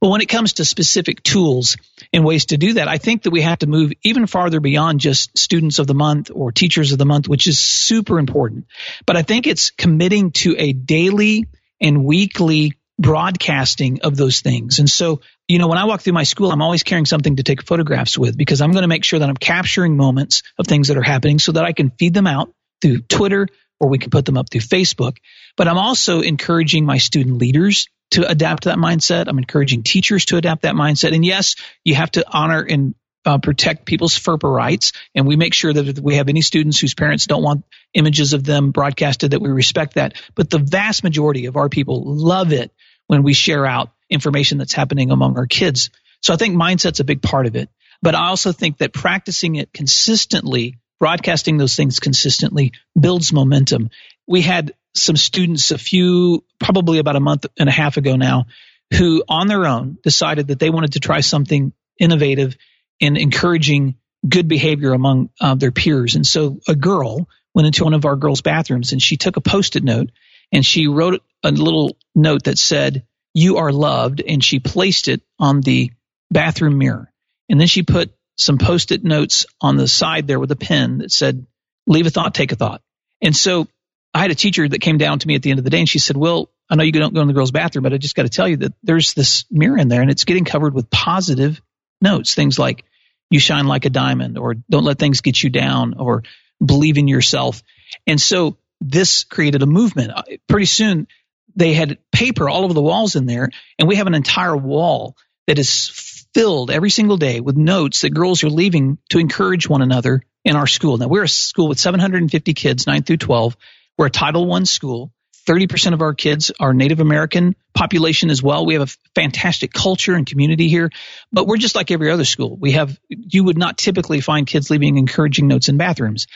But 0.00 0.08
when 0.08 0.20
it 0.20 0.28
comes 0.28 0.54
to 0.54 0.64
specific 0.64 1.22
tools 1.22 1.76
and 2.12 2.24
ways 2.24 2.46
to 2.46 2.58
do 2.58 2.72
that, 2.72 2.88
I 2.88 2.98
think 2.98 3.22
that 3.22 3.30
we 3.30 3.42
have 3.42 3.60
to 3.60 3.68
move 3.68 3.92
even 4.02 4.26
farther 4.26 4.58
beyond 4.58 4.98
just 4.98 5.38
students 5.38 5.78
of 5.78 5.86
the 5.86 5.94
month 5.94 6.28
or 6.34 6.50
teachers 6.50 6.90
of 6.90 6.98
the 6.98 7.06
month, 7.06 7.28
which 7.28 7.46
is 7.46 7.60
super 7.60 8.18
important. 8.18 8.66
But 9.06 9.16
I 9.16 9.22
think 9.22 9.46
it's 9.46 9.70
committing 9.70 10.32
to 10.32 10.56
a 10.58 10.72
daily 10.72 11.46
and 11.80 12.04
weekly 12.04 12.72
broadcasting 12.98 14.02
of 14.02 14.16
those 14.16 14.40
things. 14.40 14.78
And 14.78 14.88
so, 14.88 15.20
you 15.48 15.58
know, 15.58 15.68
when 15.68 15.78
I 15.78 15.84
walk 15.84 16.02
through 16.02 16.12
my 16.12 16.22
school, 16.24 16.52
I'm 16.52 16.62
always 16.62 16.82
carrying 16.82 17.06
something 17.06 17.36
to 17.36 17.42
take 17.42 17.62
photographs 17.62 18.16
with 18.16 18.36
because 18.36 18.60
I'm 18.60 18.72
going 18.72 18.82
to 18.82 18.88
make 18.88 19.04
sure 19.04 19.18
that 19.18 19.28
I'm 19.28 19.36
capturing 19.36 19.96
moments 19.96 20.42
of 20.58 20.66
things 20.66 20.88
that 20.88 20.96
are 20.96 21.02
happening 21.02 21.38
so 21.38 21.52
that 21.52 21.64
I 21.64 21.72
can 21.72 21.90
feed 21.90 22.14
them 22.14 22.26
out 22.26 22.52
through 22.80 23.00
Twitter 23.02 23.48
or 23.80 23.88
we 23.88 23.98
can 23.98 24.10
put 24.10 24.24
them 24.24 24.36
up 24.36 24.50
through 24.50 24.60
Facebook. 24.60 25.16
But 25.56 25.68
I'm 25.68 25.78
also 25.78 26.20
encouraging 26.20 26.86
my 26.86 26.98
student 26.98 27.38
leaders 27.38 27.88
to 28.12 28.28
adapt 28.28 28.64
that 28.64 28.78
mindset. 28.78 29.26
I'm 29.26 29.38
encouraging 29.38 29.82
teachers 29.82 30.26
to 30.26 30.36
adapt 30.36 30.62
that 30.62 30.74
mindset. 30.74 31.14
And 31.14 31.24
yes, 31.24 31.56
you 31.84 31.94
have 31.94 32.10
to 32.12 32.24
honor 32.30 32.62
and 32.62 32.94
uh, 33.24 33.38
protect 33.38 33.86
people's 33.86 34.18
FERPA 34.18 34.52
rights. 34.52 34.92
And 35.14 35.26
we 35.26 35.36
make 35.36 35.54
sure 35.54 35.72
that 35.72 35.88
if 35.88 35.98
we 35.98 36.16
have 36.16 36.28
any 36.28 36.42
students 36.42 36.78
whose 36.78 36.94
parents 36.94 37.26
don't 37.26 37.42
want 37.42 37.64
images 37.94 38.32
of 38.32 38.44
them 38.44 38.70
broadcasted, 38.70 39.32
that 39.32 39.42
we 39.42 39.50
respect 39.50 39.94
that. 39.94 40.14
But 40.34 40.50
the 40.50 40.58
vast 40.58 41.04
majority 41.04 41.46
of 41.46 41.56
our 41.56 41.68
people 41.68 42.02
love 42.04 42.52
it 42.52 42.72
when 43.06 43.22
we 43.22 43.34
share 43.34 43.66
out 43.66 43.90
information 44.08 44.58
that's 44.58 44.72
happening 44.72 45.10
among 45.10 45.36
our 45.36 45.46
kids. 45.46 45.90
So 46.22 46.32
I 46.32 46.36
think 46.36 46.54
mindset's 46.54 47.00
a 47.00 47.04
big 47.04 47.22
part 47.22 47.46
of 47.46 47.56
it. 47.56 47.68
But 48.00 48.14
I 48.14 48.28
also 48.28 48.52
think 48.52 48.78
that 48.78 48.92
practicing 48.92 49.56
it 49.56 49.72
consistently, 49.72 50.78
broadcasting 50.98 51.56
those 51.56 51.76
things 51.76 52.00
consistently 52.00 52.72
builds 52.98 53.32
momentum. 53.32 53.90
We 54.26 54.42
had 54.42 54.74
some 54.94 55.16
students 55.16 55.70
a 55.70 55.78
few, 55.78 56.44
probably 56.58 56.98
about 56.98 57.16
a 57.16 57.20
month 57.20 57.46
and 57.58 57.68
a 57.68 57.72
half 57.72 57.96
ago 57.96 58.16
now, 58.16 58.46
who 58.92 59.22
on 59.28 59.46
their 59.46 59.66
own 59.66 59.98
decided 60.02 60.48
that 60.48 60.58
they 60.58 60.70
wanted 60.70 60.92
to 60.92 61.00
try 61.00 61.20
something 61.20 61.72
innovative 61.98 62.56
in 63.00 63.16
encouraging 63.16 63.96
good 64.28 64.48
behavior 64.48 64.92
among 64.92 65.30
uh, 65.40 65.54
their 65.54 65.72
peers. 65.72 66.14
And 66.14 66.26
so 66.26 66.60
a 66.68 66.74
girl 66.74 67.28
went 67.54 67.66
into 67.66 67.84
one 67.84 67.94
of 67.94 68.04
our 68.04 68.16
girls' 68.16 68.42
bathrooms 68.42 68.92
and 68.92 69.02
she 69.02 69.16
took 69.16 69.36
a 69.36 69.40
post 69.40 69.76
it 69.76 69.84
note 69.84 70.10
and 70.52 70.64
she 70.64 70.86
wrote 70.86 71.22
a 71.42 71.50
little 71.50 71.96
note 72.14 72.44
that 72.44 72.58
said, 72.58 73.06
You 73.34 73.56
are 73.56 73.72
loved. 73.72 74.20
And 74.20 74.44
she 74.44 74.60
placed 74.60 75.08
it 75.08 75.22
on 75.38 75.60
the 75.60 75.90
bathroom 76.30 76.78
mirror. 76.78 77.12
And 77.48 77.58
then 77.58 77.68
she 77.68 77.82
put 77.82 78.12
some 78.36 78.58
post 78.58 78.92
it 78.92 79.04
notes 79.04 79.46
on 79.60 79.76
the 79.76 79.88
side 79.88 80.26
there 80.26 80.40
with 80.40 80.50
a 80.52 80.56
pen 80.56 80.98
that 80.98 81.10
said, 81.10 81.46
Leave 81.86 82.06
a 82.06 82.10
thought, 82.10 82.34
take 82.34 82.52
a 82.52 82.56
thought. 82.56 82.82
And 83.20 83.34
so 83.34 83.66
I 84.14 84.20
had 84.20 84.30
a 84.30 84.36
teacher 84.36 84.68
that 84.68 84.80
came 84.80 84.98
down 84.98 85.18
to 85.18 85.26
me 85.26 85.34
at 85.34 85.42
the 85.42 85.50
end 85.50 85.58
of 85.58 85.64
the 85.64 85.70
day 85.70 85.80
and 85.80 85.88
she 85.88 85.98
said, 85.98 86.16
Well, 86.16 86.50
I 86.70 86.76
know 86.76 86.84
you 86.84 86.92
don't 86.92 87.14
go 87.14 87.20
in 87.20 87.28
the 87.28 87.34
girls' 87.34 87.50
bathroom, 87.50 87.82
but 87.82 87.92
I 87.92 87.98
just 87.98 88.14
got 88.14 88.22
to 88.22 88.28
tell 88.28 88.48
you 88.48 88.58
that 88.58 88.72
there's 88.82 89.14
this 89.14 89.44
mirror 89.50 89.78
in 89.78 89.88
there 89.88 90.02
and 90.02 90.10
it's 90.10 90.24
getting 90.24 90.44
covered 90.44 90.74
with 90.74 90.90
positive 90.90 91.60
notes. 92.00 92.34
Things 92.34 92.58
like, 92.58 92.84
You 93.30 93.40
shine 93.40 93.66
like 93.66 93.84
a 93.84 93.90
diamond, 93.90 94.38
or 94.38 94.54
don't 94.54 94.84
let 94.84 94.98
things 94.98 95.22
get 95.22 95.42
you 95.42 95.50
down, 95.50 95.94
or 95.98 96.22
believe 96.64 96.98
in 96.98 97.08
yourself. 97.08 97.62
And 98.06 98.20
so 98.20 98.56
this 98.80 99.24
created 99.24 99.62
a 99.62 99.66
movement. 99.66 100.12
Uh, 100.14 100.22
pretty 100.48 100.66
soon, 100.66 101.06
they 101.54 101.74
had 101.74 101.98
paper 102.10 102.48
all 102.48 102.64
over 102.64 102.74
the 102.74 102.82
walls 102.82 103.16
in 103.16 103.26
there, 103.26 103.50
and 103.78 103.88
we 103.88 103.96
have 103.96 104.06
an 104.06 104.14
entire 104.14 104.56
wall 104.56 105.16
that 105.46 105.58
is 105.58 106.26
filled 106.34 106.70
every 106.70 106.90
single 106.90 107.16
day 107.16 107.40
with 107.40 107.56
notes 107.56 108.02
that 108.02 108.10
girls 108.10 108.42
are 108.42 108.50
leaving 108.50 108.98
to 109.10 109.18
encourage 109.18 109.68
one 109.68 109.82
another 109.82 110.22
in 110.44 110.56
our 110.56 110.66
school. 110.66 110.96
Now, 110.96 111.08
we're 111.08 111.24
a 111.24 111.28
school 111.28 111.68
with 111.68 111.78
750 111.78 112.54
kids, 112.54 112.86
9 112.86 113.02
through 113.02 113.18
12. 113.18 113.56
We're 113.98 114.06
a 114.06 114.10
Title 114.10 114.50
I 114.52 114.62
school. 114.64 115.12
30% 115.46 115.92
of 115.92 116.02
our 116.02 116.14
kids 116.14 116.52
are 116.60 116.72
Native 116.72 117.00
American 117.00 117.56
population 117.74 118.30
as 118.30 118.42
well. 118.42 118.64
We 118.64 118.74
have 118.74 118.88
a 118.88 118.96
fantastic 119.14 119.72
culture 119.72 120.14
and 120.14 120.26
community 120.26 120.68
here, 120.68 120.90
but 121.32 121.46
we're 121.46 121.56
just 121.56 121.74
like 121.74 121.90
every 121.90 122.10
other 122.10 122.24
school. 122.24 122.56
We 122.56 122.72
have, 122.72 122.98
you 123.08 123.44
would 123.44 123.58
not 123.58 123.78
typically 123.78 124.20
find 124.20 124.46
kids 124.46 124.70
leaving 124.70 124.98
encouraging 124.98 125.48
notes 125.48 125.68
in 125.68 125.76
bathrooms. 125.76 126.26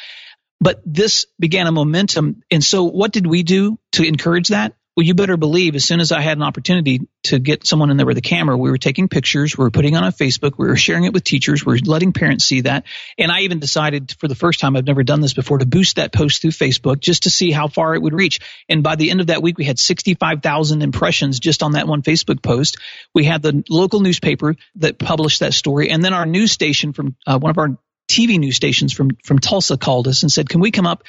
But 0.60 0.80
this 0.84 1.26
began 1.38 1.66
a 1.66 1.72
momentum. 1.72 2.42
And 2.50 2.64
so 2.64 2.84
what 2.84 3.12
did 3.12 3.26
we 3.26 3.42
do 3.42 3.78
to 3.92 4.06
encourage 4.06 4.48
that? 4.48 4.74
Well, 4.96 5.04
you 5.04 5.12
better 5.12 5.36
believe 5.36 5.74
as 5.74 5.84
soon 5.84 6.00
as 6.00 6.10
I 6.10 6.22
had 6.22 6.38
an 6.38 6.42
opportunity 6.42 7.06
to 7.24 7.38
get 7.38 7.66
someone 7.66 7.90
in 7.90 7.98
there 7.98 8.06
with 8.06 8.16
a 8.16 8.22
camera, 8.22 8.56
we 8.56 8.70
were 8.70 8.78
taking 8.78 9.08
pictures, 9.08 9.56
we 9.56 9.62
were 9.62 9.70
putting 9.70 9.94
on 9.94 10.04
a 10.04 10.10
Facebook, 10.10 10.54
we 10.56 10.68
were 10.68 10.76
sharing 10.76 11.04
it 11.04 11.12
with 11.12 11.22
teachers, 11.22 11.66
we 11.66 11.74
were 11.74 11.78
letting 11.84 12.14
parents 12.14 12.46
see 12.46 12.62
that. 12.62 12.84
And 13.18 13.30
I 13.30 13.40
even 13.40 13.58
decided 13.58 14.16
for 14.18 14.26
the 14.26 14.34
first 14.34 14.58
time, 14.58 14.74
I've 14.74 14.86
never 14.86 15.02
done 15.02 15.20
this 15.20 15.34
before, 15.34 15.58
to 15.58 15.66
boost 15.66 15.96
that 15.96 16.14
post 16.14 16.40
through 16.40 16.52
Facebook 16.52 17.00
just 17.00 17.24
to 17.24 17.30
see 17.30 17.50
how 17.50 17.68
far 17.68 17.94
it 17.94 18.00
would 18.00 18.14
reach. 18.14 18.40
And 18.70 18.82
by 18.82 18.96
the 18.96 19.10
end 19.10 19.20
of 19.20 19.26
that 19.26 19.42
week, 19.42 19.58
we 19.58 19.66
had 19.66 19.78
65,000 19.78 20.80
impressions 20.80 21.40
just 21.40 21.62
on 21.62 21.72
that 21.72 21.86
one 21.86 22.00
Facebook 22.00 22.42
post. 22.42 22.78
We 23.14 23.24
had 23.24 23.42
the 23.42 23.64
local 23.68 24.00
newspaper 24.00 24.56
that 24.76 24.98
published 24.98 25.40
that 25.40 25.52
story. 25.52 25.90
And 25.90 26.02
then 26.02 26.14
our 26.14 26.24
news 26.24 26.52
station 26.52 26.94
from 26.94 27.16
uh, 27.26 27.38
one 27.38 27.50
of 27.50 27.58
our 27.58 27.76
TV 28.08 28.38
news 28.38 28.56
stations 28.56 28.94
from, 28.94 29.10
from 29.24 29.40
Tulsa 29.40 29.76
called 29.76 30.08
us 30.08 30.22
and 30.22 30.32
said, 30.32 30.48
can 30.48 30.62
we 30.62 30.70
come 30.70 30.86
up 30.86 31.02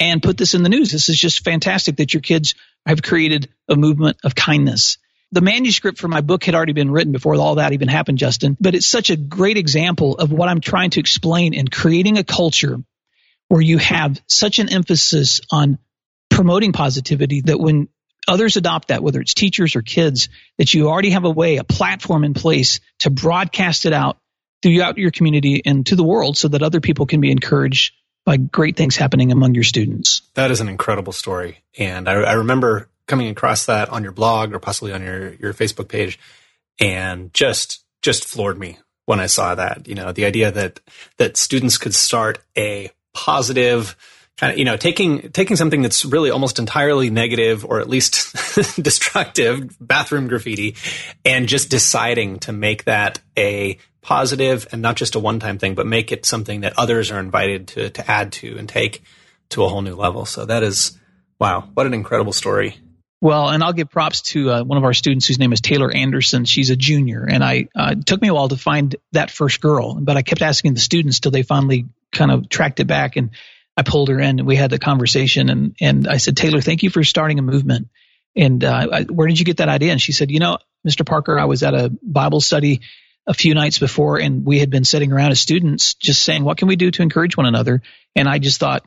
and 0.00 0.20
put 0.20 0.36
this 0.36 0.54
in 0.54 0.64
the 0.64 0.68
news? 0.68 0.90
This 0.90 1.08
is 1.08 1.20
just 1.20 1.44
fantastic 1.44 1.98
that 1.98 2.12
your 2.12 2.22
kids 2.22 2.54
have 2.86 3.02
created 3.02 3.48
a 3.68 3.76
movement 3.76 4.18
of 4.24 4.34
kindness. 4.34 4.98
The 5.32 5.40
manuscript 5.40 5.98
for 5.98 6.08
my 6.08 6.22
book 6.22 6.44
had 6.44 6.54
already 6.54 6.72
been 6.72 6.90
written 6.90 7.12
before 7.12 7.36
all 7.36 7.56
that 7.56 7.72
even 7.72 7.88
happened, 7.88 8.18
Justin, 8.18 8.56
but 8.60 8.74
it's 8.74 8.86
such 8.86 9.10
a 9.10 9.16
great 9.16 9.56
example 9.56 10.16
of 10.16 10.32
what 10.32 10.48
I'm 10.48 10.60
trying 10.60 10.90
to 10.90 11.00
explain 11.00 11.54
in 11.54 11.68
creating 11.68 12.18
a 12.18 12.24
culture 12.24 12.78
where 13.48 13.60
you 13.60 13.78
have 13.78 14.20
such 14.26 14.58
an 14.58 14.68
emphasis 14.72 15.40
on 15.50 15.78
promoting 16.30 16.72
positivity 16.72 17.42
that 17.42 17.60
when 17.60 17.88
others 18.26 18.56
adopt 18.56 18.88
that, 18.88 19.02
whether 19.02 19.20
it's 19.20 19.34
teachers 19.34 19.76
or 19.76 19.82
kids, 19.82 20.28
that 20.58 20.72
you 20.72 20.88
already 20.88 21.10
have 21.10 21.24
a 21.24 21.30
way, 21.30 21.56
a 21.56 21.64
platform 21.64 22.24
in 22.24 22.34
place 22.34 22.80
to 23.00 23.10
broadcast 23.10 23.86
it 23.86 23.92
out 23.92 24.18
throughout 24.62 24.98
your 24.98 25.10
community 25.10 25.62
and 25.64 25.86
to 25.86 25.96
the 25.96 26.04
world 26.04 26.36
so 26.36 26.48
that 26.48 26.62
other 26.62 26.80
people 26.80 27.06
can 27.06 27.20
be 27.20 27.30
encouraged 27.30 27.94
by 28.30 28.36
great 28.36 28.76
things 28.76 28.94
happening 28.94 29.32
among 29.32 29.56
your 29.56 29.64
students. 29.64 30.22
That 30.34 30.52
is 30.52 30.60
an 30.60 30.68
incredible 30.68 31.12
story. 31.12 31.64
And 31.76 32.08
I, 32.08 32.12
I 32.12 32.32
remember 32.34 32.88
coming 33.08 33.26
across 33.28 33.66
that 33.66 33.88
on 33.88 34.04
your 34.04 34.12
blog 34.12 34.54
or 34.54 34.60
possibly 34.60 34.92
on 34.92 35.02
your, 35.02 35.32
your 35.34 35.52
Facebook 35.52 35.88
page 35.88 36.16
and 36.78 37.34
just, 37.34 37.84
just 38.02 38.24
floored 38.24 38.56
me 38.56 38.78
when 39.04 39.18
I 39.18 39.26
saw 39.26 39.56
that, 39.56 39.88
you 39.88 39.96
know, 39.96 40.12
the 40.12 40.26
idea 40.26 40.52
that, 40.52 40.78
that 41.16 41.36
students 41.36 41.76
could 41.76 41.92
start 41.92 42.38
a 42.56 42.92
positive, 43.14 43.96
kind 44.36 44.52
of, 44.52 44.58
you 44.60 44.64
know, 44.64 44.76
taking 44.76 45.32
taking 45.32 45.56
something 45.56 45.82
that's 45.82 46.04
really 46.04 46.30
almost 46.30 46.60
entirely 46.60 47.10
negative 47.10 47.64
or 47.64 47.80
at 47.80 47.88
least 47.88 48.32
destructive, 48.80 49.76
bathroom 49.80 50.28
graffiti, 50.28 50.76
and 51.24 51.48
just 51.48 51.68
deciding 51.68 52.38
to 52.38 52.52
make 52.52 52.84
that 52.84 53.18
a 53.36 53.76
positive 54.02 54.66
and 54.72 54.82
not 54.82 54.96
just 54.96 55.14
a 55.14 55.18
one 55.18 55.40
time 55.40 55.58
thing, 55.58 55.74
but 55.74 55.86
make 55.86 56.12
it 56.12 56.24
something 56.24 56.62
that 56.62 56.74
others 56.78 57.10
are 57.10 57.20
invited 57.20 57.68
to, 57.68 57.90
to 57.90 58.10
add 58.10 58.32
to 58.32 58.56
and 58.58 58.68
take 58.68 59.02
to 59.50 59.64
a 59.64 59.68
whole 59.68 59.82
new 59.82 59.94
level. 59.94 60.24
So 60.24 60.44
that 60.46 60.62
is, 60.62 60.98
wow, 61.38 61.68
what 61.74 61.86
an 61.86 61.94
incredible 61.94 62.32
story. 62.32 62.76
Well, 63.22 63.50
and 63.50 63.62
I'll 63.62 63.74
give 63.74 63.90
props 63.90 64.22
to 64.22 64.50
uh, 64.50 64.64
one 64.64 64.78
of 64.78 64.84
our 64.84 64.94
students 64.94 65.26
whose 65.26 65.38
name 65.38 65.52
is 65.52 65.60
Taylor 65.60 65.92
Anderson. 65.92 66.46
She's 66.46 66.70
a 66.70 66.76
junior, 66.76 67.26
and 67.28 67.44
I 67.44 67.68
uh, 67.76 67.94
it 67.98 68.06
took 68.06 68.22
me 68.22 68.28
a 68.28 68.34
while 68.34 68.48
to 68.48 68.56
find 68.56 68.96
that 69.12 69.30
first 69.30 69.60
girl, 69.60 69.94
but 69.94 70.16
I 70.16 70.22
kept 70.22 70.40
asking 70.40 70.72
the 70.72 70.80
students 70.80 71.20
till 71.20 71.30
they 71.30 71.42
finally 71.42 71.86
kind 72.12 72.30
of 72.30 72.48
tracked 72.48 72.80
it 72.80 72.86
back. 72.86 73.16
And 73.16 73.30
I 73.76 73.82
pulled 73.82 74.08
her 74.08 74.20
in 74.20 74.38
and 74.38 74.46
we 74.46 74.56
had 74.56 74.70
the 74.70 74.78
conversation 74.78 75.48
and, 75.48 75.74
and 75.80 76.08
I 76.08 76.18
said, 76.18 76.36
Taylor, 76.36 76.60
thank 76.60 76.82
you 76.82 76.90
for 76.90 77.04
starting 77.04 77.38
a 77.38 77.42
movement. 77.42 77.88
And 78.36 78.62
uh, 78.62 78.88
I, 78.92 79.02
where 79.04 79.26
did 79.26 79.38
you 79.38 79.44
get 79.44 79.58
that 79.58 79.68
idea? 79.68 79.92
And 79.92 80.00
she 80.00 80.12
said, 80.12 80.30
you 80.30 80.38
know, 80.38 80.58
Mr. 80.86 81.04
Parker, 81.06 81.38
I 81.38 81.44
was 81.44 81.62
at 81.62 81.74
a 81.74 81.90
Bible 82.02 82.40
study 82.40 82.80
a 83.30 83.34
few 83.34 83.54
nights 83.54 83.78
before 83.78 84.18
and 84.18 84.44
we 84.44 84.58
had 84.58 84.70
been 84.70 84.82
sitting 84.82 85.12
around 85.12 85.30
as 85.30 85.40
students 85.40 85.94
just 85.94 86.24
saying, 86.24 86.42
what 86.42 86.58
can 86.58 86.66
we 86.66 86.74
do 86.74 86.90
to 86.90 87.00
encourage 87.00 87.36
one 87.36 87.46
another? 87.46 87.80
And 88.16 88.28
I 88.28 88.40
just 88.40 88.58
thought, 88.58 88.84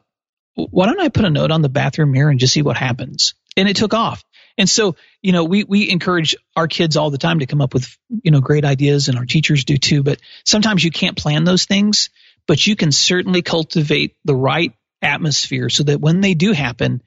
why 0.53 0.85
don't 0.85 1.00
I 1.00 1.07
put 1.07 1.23
a 1.23 1.29
note 1.29 1.50
on 1.50 1.62
the 1.62 1.69
bathroom 1.69 2.12
mirror 2.12 2.29
and 2.29 2.41
just 2.41 2.51
see 2.51 2.62
what 2.62 2.75
happens? 2.75 3.35
And 3.55 3.69
it 3.69 3.77
took 3.77 3.93
off. 3.93 4.21
And 4.57 4.69
so, 4.69 4.97
you 5.21 5.31
know, 5.31 5.45
we, 5.45 5.63
we 5.63 5.89
encourage 5.89 6.35
our 6.57 6.67
kids 6.67 6.97
all 6.97 7.09
the 7.09 7.17
time 7.17 7.39
to 7.39 7.45
come 7.45 7.62
up 7.62 7.73
with, 7.73 7.97
you 8.09 8.31
know, 8.31 8.41
great 8.41 8.65
ideas 8.65 9.07
and 9.07 9.17
our 9.17 9.25
teachers 9.25 9.63
do 9.63 9.77
too. 9.77 10.03
But 10.03 10.19
sometimes 10.45 10.83
you 10.83 10.91
can't 10.91 11.17
plan 11.17 11.45
those 11.45 11.63
things, 11.63 12.09
but 12.45 12.67
you 12.67 12.75
can 12.75 12.91
certainly 12.91 13.43
cultivate 13.43 14.17
the 14.25 14.35
right 14.35 14.73
atmosphere 15.01 15.69
so 15.69 15.83
that 15.83 16.01
when 16.01 16.19
they 16.19 16.33
do 16.33 16.51
happen, 16.51 17.01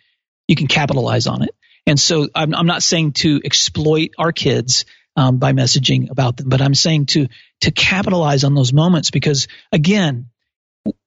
you 0.49 0.57
can 0.57 0.69
capitalize 0.69 1.26
on 1.26 1.43
it. 1.43 1.55
And 1.87 2.00
so 2.00 2.28
I'm, 2.35 2.55
I'm 2.55 2.66
not 2.66 2.83
saying 2.83 3.12
to 3.12 3.43
exploit 3.45 4.12
our 4.19 4.33
kids 4.33 4.87
um, 5.17 5.39
by 5.39 5.53
messaging 5.53 6.11
about 6.11 6.37
them, 6.37 6.49
but 6.49 6.61
I'm 6.61 6.75
saying 6.75 7.07
to 7.07 7.29
to 7.63 7.71
capitalize 7.71 8.45
on 8.45 8.55
those 8.55 8.73
moments 8.73 9.11
because 9.11 9.49
again, 9.73 10.27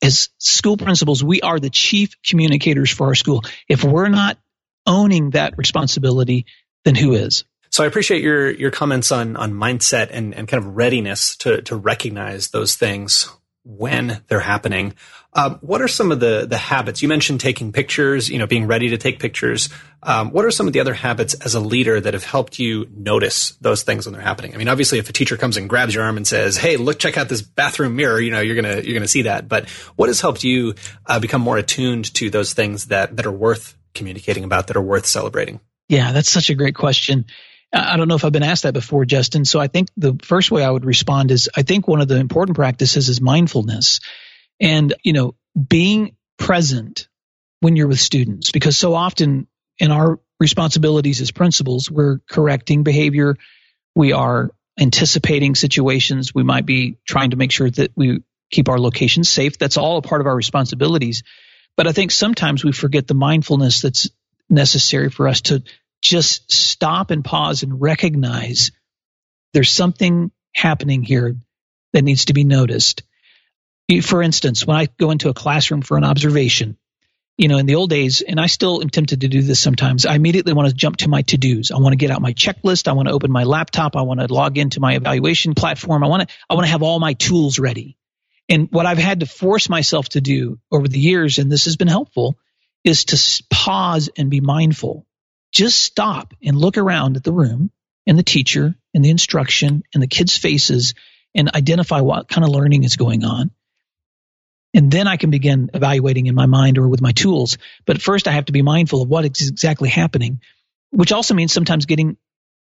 as 0.01 0.29
school 0.39 0.77
principals, 0.77 1.23
we 1.23 1.41
are 1.41 1.59
the 1.59 1.69
chief 1.69 2.15
communicators 2.25 2.89
for 2.89 3.07
our 3.07 3.15
school. 3.15 3.43
If 3.67 3.83
we're 3.83 4.09
not 4.09 4.37
owning 4.85 5.31
that 5.31 5.57
responsibility, 5.57 6.45
then 6.85 6.95
who 6.95 7.13
is? 7.13 7.45
So 7.69 7.83
I 7.83 7.87
appreciate 7.87 8.23
your 8.23 8.49
your 8.49 8.71
comments 8.71 9.11
on 9.11 9.35
on 9.35 9.53
mindset 9.53 10.09
and, 10.11 10.33
and 10.33 10.47
kind 10.47 10.63
of 10.63 10.75
readiness 10.75 11.35
to 11.37 11.61
to 11.63 11.75
recognize 11.75 12.49
those 12.49 12.75
things 12.75 13.29
when 13.63 14.21
they're 14.27 14.39
happening. 14.39 14.95
Um, 15.33 15.59
what 15.61 15.81
are 15.81 15.87
some 15.87 16.11
of 16.11 16.19
the 16.19 16.47
the 16.49 16.57
habits 16.57 17.03
you 17.03 17.07
mentioned? 17.07 17.39
Taking 17.39 17.71
pictures, 17.71 18.29
you 18.29 18.39
know, 18.39 18.47
being 18.47 18.65
ready 18.65 18.89
to 18.89 18.97
take 18.97 19.19
pictures. 19.19 19.69
Um, 20.01 20.31
what 20.31 20.43
are 20.43 20.49
some 20.49 20.65
of 20.65 20.73
the 20.73 20.79
other 20.79 20.93
habits 20.95 21.35
as 21.35 21.53
a 21.53 21.59
leader 21.59 22.01
that 22.01 22.13
have 22.13 22.23
helped 22.23 22.57
you 22.57 22.87
notice 22.95 23.51
those 23.61 23.83
things 23.83 24.05
when 24.05 24.13
they're 24.13 24.23
happening? 24.23 24.55
I 24.55 24.57
mean, 24.57 24.67
obviously, 24.67 24.97
if 24.97 25.07
a 25.07 25.13
teacher 25.13 25.37
comes 25.37 25.55
and 25.55 25.69
grabs 25.69 25.93
your 25.93 26.03
arm 26.03 26.17
and 26.17 26.25
says, 26.25 26.57
"Hey, 26.57 26.77
look, 26.77 26.97
check 26.97 27.15
out 27.17 27.29
this 27.29 27.43
bathroom 27.43 27.95
mirror," 27.95 28.19
you 28.19 28.31
know, 28.31 28.41
you're 28.41 28.55
gonna 28.55 28.81
you're 28.81 28.95
gonna 28.95 29.07
see 29.07 29.23
that. 29.23 29.47
But 29.47 29.69
what 29.95 30.09
has 30.09 30.19
helped 30.19 30.43
you 30.43 30.73
uh, 31.05 31.19
become 31.19 31.41
more 31.41 31.57
attuned 31.57 32.11
to 32.15 32.31
those 32.31 32.53
things 32.53 32.85
that 32.85 33.15
that 33.17 33.27
are 33.27 33.31
worth 33.31 33.77
communicating 33.93 34.43
about, 34.43 34.67
that 34.67 34.77
are 34.77 34.81
worth 34.81 35.05
celebrating? 35.05 35.59
Yeah, 35.89 36.11
that's 36.11 36.29
such 36.29 36.49
a 36.49 36.55
great 36.55 36.75
question. 36.75 37.25
I 37.71 37.97
don't 37.97 38.07
know 38.07 38.15
if 38.15 38.25
I've 38.25 38.31
been 38.31 38.41
asked 38.41 38.63
that 38.63 38.73
before, 38.73 39.05
Justin. 39.05 39.45
So 39.45 39.59
I 39.59 39.67
think 39.67 39.89
the 39.95 40.17
first 40.23 40.49
way 40.49 40.63
I 40.63 40.71
would 40.71 40.85
respond 40.85 41.29
is 41.29 41.49
I 41.55 41.61
think 41.61 41.87
one 41.87 42.01
of 42.01 42.07
the 42.07 42.15
important 42.15 42.55
practices 42.55 43.09
is 43.09 43.21
mindfulness 43.21 43.99
and, 44.59 44.93
you 45.03 45.13
know, 45.13 45.35
being 45.67 46.15
present 46.37 47.07
when 47.59 47.75
you're 47.75 47.87
with 47.87 47.99
students 47.99 48.51
because 48.51 48.77
so 48.77 48.93
often 48.93 49.47
in 49.77 49.91
our 49.91 50.19
responsibilities 50.39 51.21
as 51.21 51.31
principals, 51.31 51.89
we're 51.91 52.19
correcting 52.29 52.83
behavior. 52.83 53.35
We 53.95 54.13
are 54.13 54.51
anticipating 54.79 55.55
situations. 55.55 56.33
We 56.33 56.43
might 56.43 56.65
be 56.65 56.97
trying 57.05 57.31
to 57.31 57.37
make 57.37 57.51
sure 57.51 57.69
that 57.69 57.91
we 57.95 58.21
keep 58.49 58.69
our 58.69 58.79
locations 58.79 59.29
safe. 59.29 59.57
That's 59.57 59.77
all 59.77 59.97
a 59.97 60.01
part 60.01 60.21
of 60.21 60.27
our 60.27 60.35
responsibilities. 60.35 61.23
But 61.75 61.87
I 61.87 61.91
think 61.91 62.11
sometimes 62.11 62.63
we 62.63 62.71
forget 62.71 63.07
the 63.07 63.13
mindfulness 63.13 63.81
that's 63.81 64.09
necessary 64.49 65.09
for 65.09 65.27
us 65.27 65.41
to 65.41 65.63
just 66.01 66.51
stop 66.51 67.11
and 67.11 67.23
pause 67.23 67.63
and 67.63 67.79
recognize 67.81 68.71
there's 69.53 69.71
something 69.71 70.31
happening 70.53 71.03
here 71.03 71.35
that 71.93 72.03
needs 72.03 72.25
to 72.25 72.33
be 72.33 72.43
noticed. 72.43 73.03
For 74.01 74.21
instance, 74.21 74.65
when 74.65 74.77
I 74.77 74.87
go 74.99 75.11
into 75.11 75.29
a 75.29 75.33
classroom 75.33 75.81
for 75.81 75.97
an 75.97 76.03
observation, 76.03 76.77
you 77.37 77.47
know, 77.47 77.57
in 77.57 77.65
the 77.65 77.75
old 77.75 77.89
days, 77.89 78.21
and 78.21 78.39
I 78.39 78.47
still 78.47 78.81
am 78.81 78.89
tempted 78.89 79.21
to 79.21 79.27
do 79.27 79.41
this 79.41 79.59
sometimes, 79.59 80.05
I 80.05 80.15
immediately 80.15 80.53
want 80.53 80.67
to 80.69 80.75
jump 80.75 80.97
to 80.97 81.09
my 81.09 81.21
to 81.23 81.37
dos. 81.37 81.71
I 81.71 81.77
want 81.77 81.93
to 81.93 81.97
get 81.97 82.11
out 82.11 82.21
my 82.21 82.33
checklist. 82.33 82.87
I 82.87 82.93
want 82.93 83.07
to 83.07 83.13
open 83.13 83.31
my 83.31 83.43
laptop. 83.43 83.95
I 83.95 84.01
want 84.01 84.19
to 84.19 84.31
log 84.31 84.57
into 84.57 84.79
my 84.79 84.95
evaluation 84.95 85.55
platform. 85.55 86.03
I 86.03 86.07
want 86.07 86.27
to, 86.27 86.35
I 86.49 86.53
want 86.53 86.65
to 86.65 86.71
have 86.71 86.83
all 86.83 86.99
my 86.99 87.13
tools 87.13 87.57
ready. 87.57 87.97
And 88.49 88.67
what 88.71 88.85
I've 88.85 88.97
had 88.97 89.21
to 89.21 89.25
force 89.25 89.69
myself 89.69 90.09
to 90.09 90.21
do 90.21 90.59
over 90.71 90.87
the 90.87 90.99
years, 90.99 91.37
and 91.37 91.51
this 91.51 91.65
has 91.65 91.77
been 91.77 91.87
helpful, 91.87 92.37
is 92.83 93.05
to 93.05 93.43
pause 93.49 94.09
and 94.17 94.29
be 94.29 94.41
mindful 94.41 95.05
just 95.51 95.79
stop 95.79 96.33
and 96.43 96.57
look 96.57 96.77
around 96.77 97.17
at 97.17 97.23
the 97.23 97.33
room 97.33 97.71
and 98.05 98.17
the 98.17 98.23
teacher 98.23 98.75
and 98.93 99.03
the 99.03 99.09
instruction 99.09 99.83
and 99.93 100.03
the 100.03 100.07
kids' 100.07 100.37
faces 100.37 100.93
and 101.35 101.53
identify 101.53 102.01
what 102.01 102.27
kind 102.27 102.45
of 102.45 102.51
learning 102.51 102.83
is 102.83 102.95
going 102.95 103.23
on. 103.23 103.51
And 104.73 104.91
then 104.91 105.07
I 105.07 105.17
can 105.17 105.31
begin 105.31 105.71
evaluating 105.73 106.27
in 106.27 106.35
my 106.35 106.45
mind 106.45 106.77
or 106.77 106.87
with 106.87 107.01
my 107.01 107.11
tools. 107.11 107.57
But 107.85 108.01
first, 108.01 108.27
I 108.27 108.31
have 108.31 108.45
to 108.45 108.51
be 108.51 108.61
mindful 108.61 109.01
of 109.01 109.09
what 109.09 109.25
is 109.25 109.49
exactly 109.49 109.89
happening, 109.89 110.41
which 110.91 111.11
also 111.11 111.33
means 111.33 111.53
sometimes 111.53 111.85
getting 111.85 112.17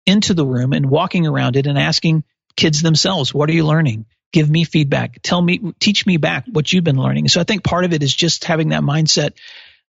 into 0.05 0.33
the 0.33 0.45
room 0.45 0.73
and 0.73 0.89
walking 0.89 1.25
around 1.25 1.55
it 1.55 1.67
and 1.67 1.77
asking 1.77 2.23
kids 2.55 2.81
themselves, 2.81 3.33
what 3.33 3.49
are 3.49 3.53
you 3.53 3.65
learning? 3.65 4.05
Give 4.33 4.49
me 4.49 4.65
feedback. 4.65 5.21
Tell 5.21 5.41
me, 5.41 5.73
teach 5.79 6.05
me 6.05 6.17
back 6.17 6.45
what 6.51 6.71
you've 6.71 6.83
been 6.83 7.01
learning. 7.01 7.29
So 7.29 7.39
I 7.39 7.43
think 7.45 7.63
part 7.63 7.85
of 7.85 7.93
it 7.93 8.03
is 8.03 8.13
just 8.13 8.43
having 8.43 8.69
that 8.69 8.83
mindset 8.83 9.33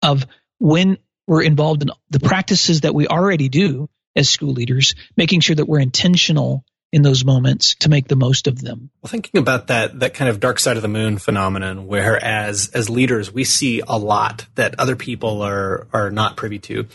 of 0.02 0.26
when 0.60 0.98
we're 1.28 1.44
involved 1.44 1.82
in 1.82 1.90
the 2.10 2.20
practices 2.20 2.82
that 2.82 2.96
we 2.96 3.08
already 3.08 3.50
do 3.50 3.90
as 4.16 4.30
school 4.30 4.54
leaders, 4.54 4.96
making 5.16 5.42
sure 5.42 5.56
that 5.56 5.66
we're 5.66 5.80
intentional 5.80 6.64
in 6.92 7.04
those 7.04 7.24
moments 7.24 7.76
to 7.76 7.90
make 7.90 8.08
the 8.08 8.16
most 8.16 8.48
of 8.48 8.62
them. 8.62 8.90
Well, 9.02 9.10
thinking 9.10 9.40
about 9.40 9.68
that 9.68 10.00
that 10.00 10.14
kind 10.14 10.30
of 10.30 10.40
dark 10.40 10.60
side 10.60 10.76
of 10.76 10.82
the 10.82 10.88
moon 10.88 11.18
phenomenon, 11.18 11.88
where 11.88 12.24
as 12.24 12.70
as 12.74 12.90
leaders 12.90 13.32
we 13.32 13.44
see 13.44 13.82
a 13.88 13.98
lot 13.98 14.46
that 14.56 14.80
other 14.80 14.96
people 14.96 15.42
are 15.42 15.88
are 15.94 16.12
not 16.12 16.38
privy 16.38 16.60
to. 16.60 16.88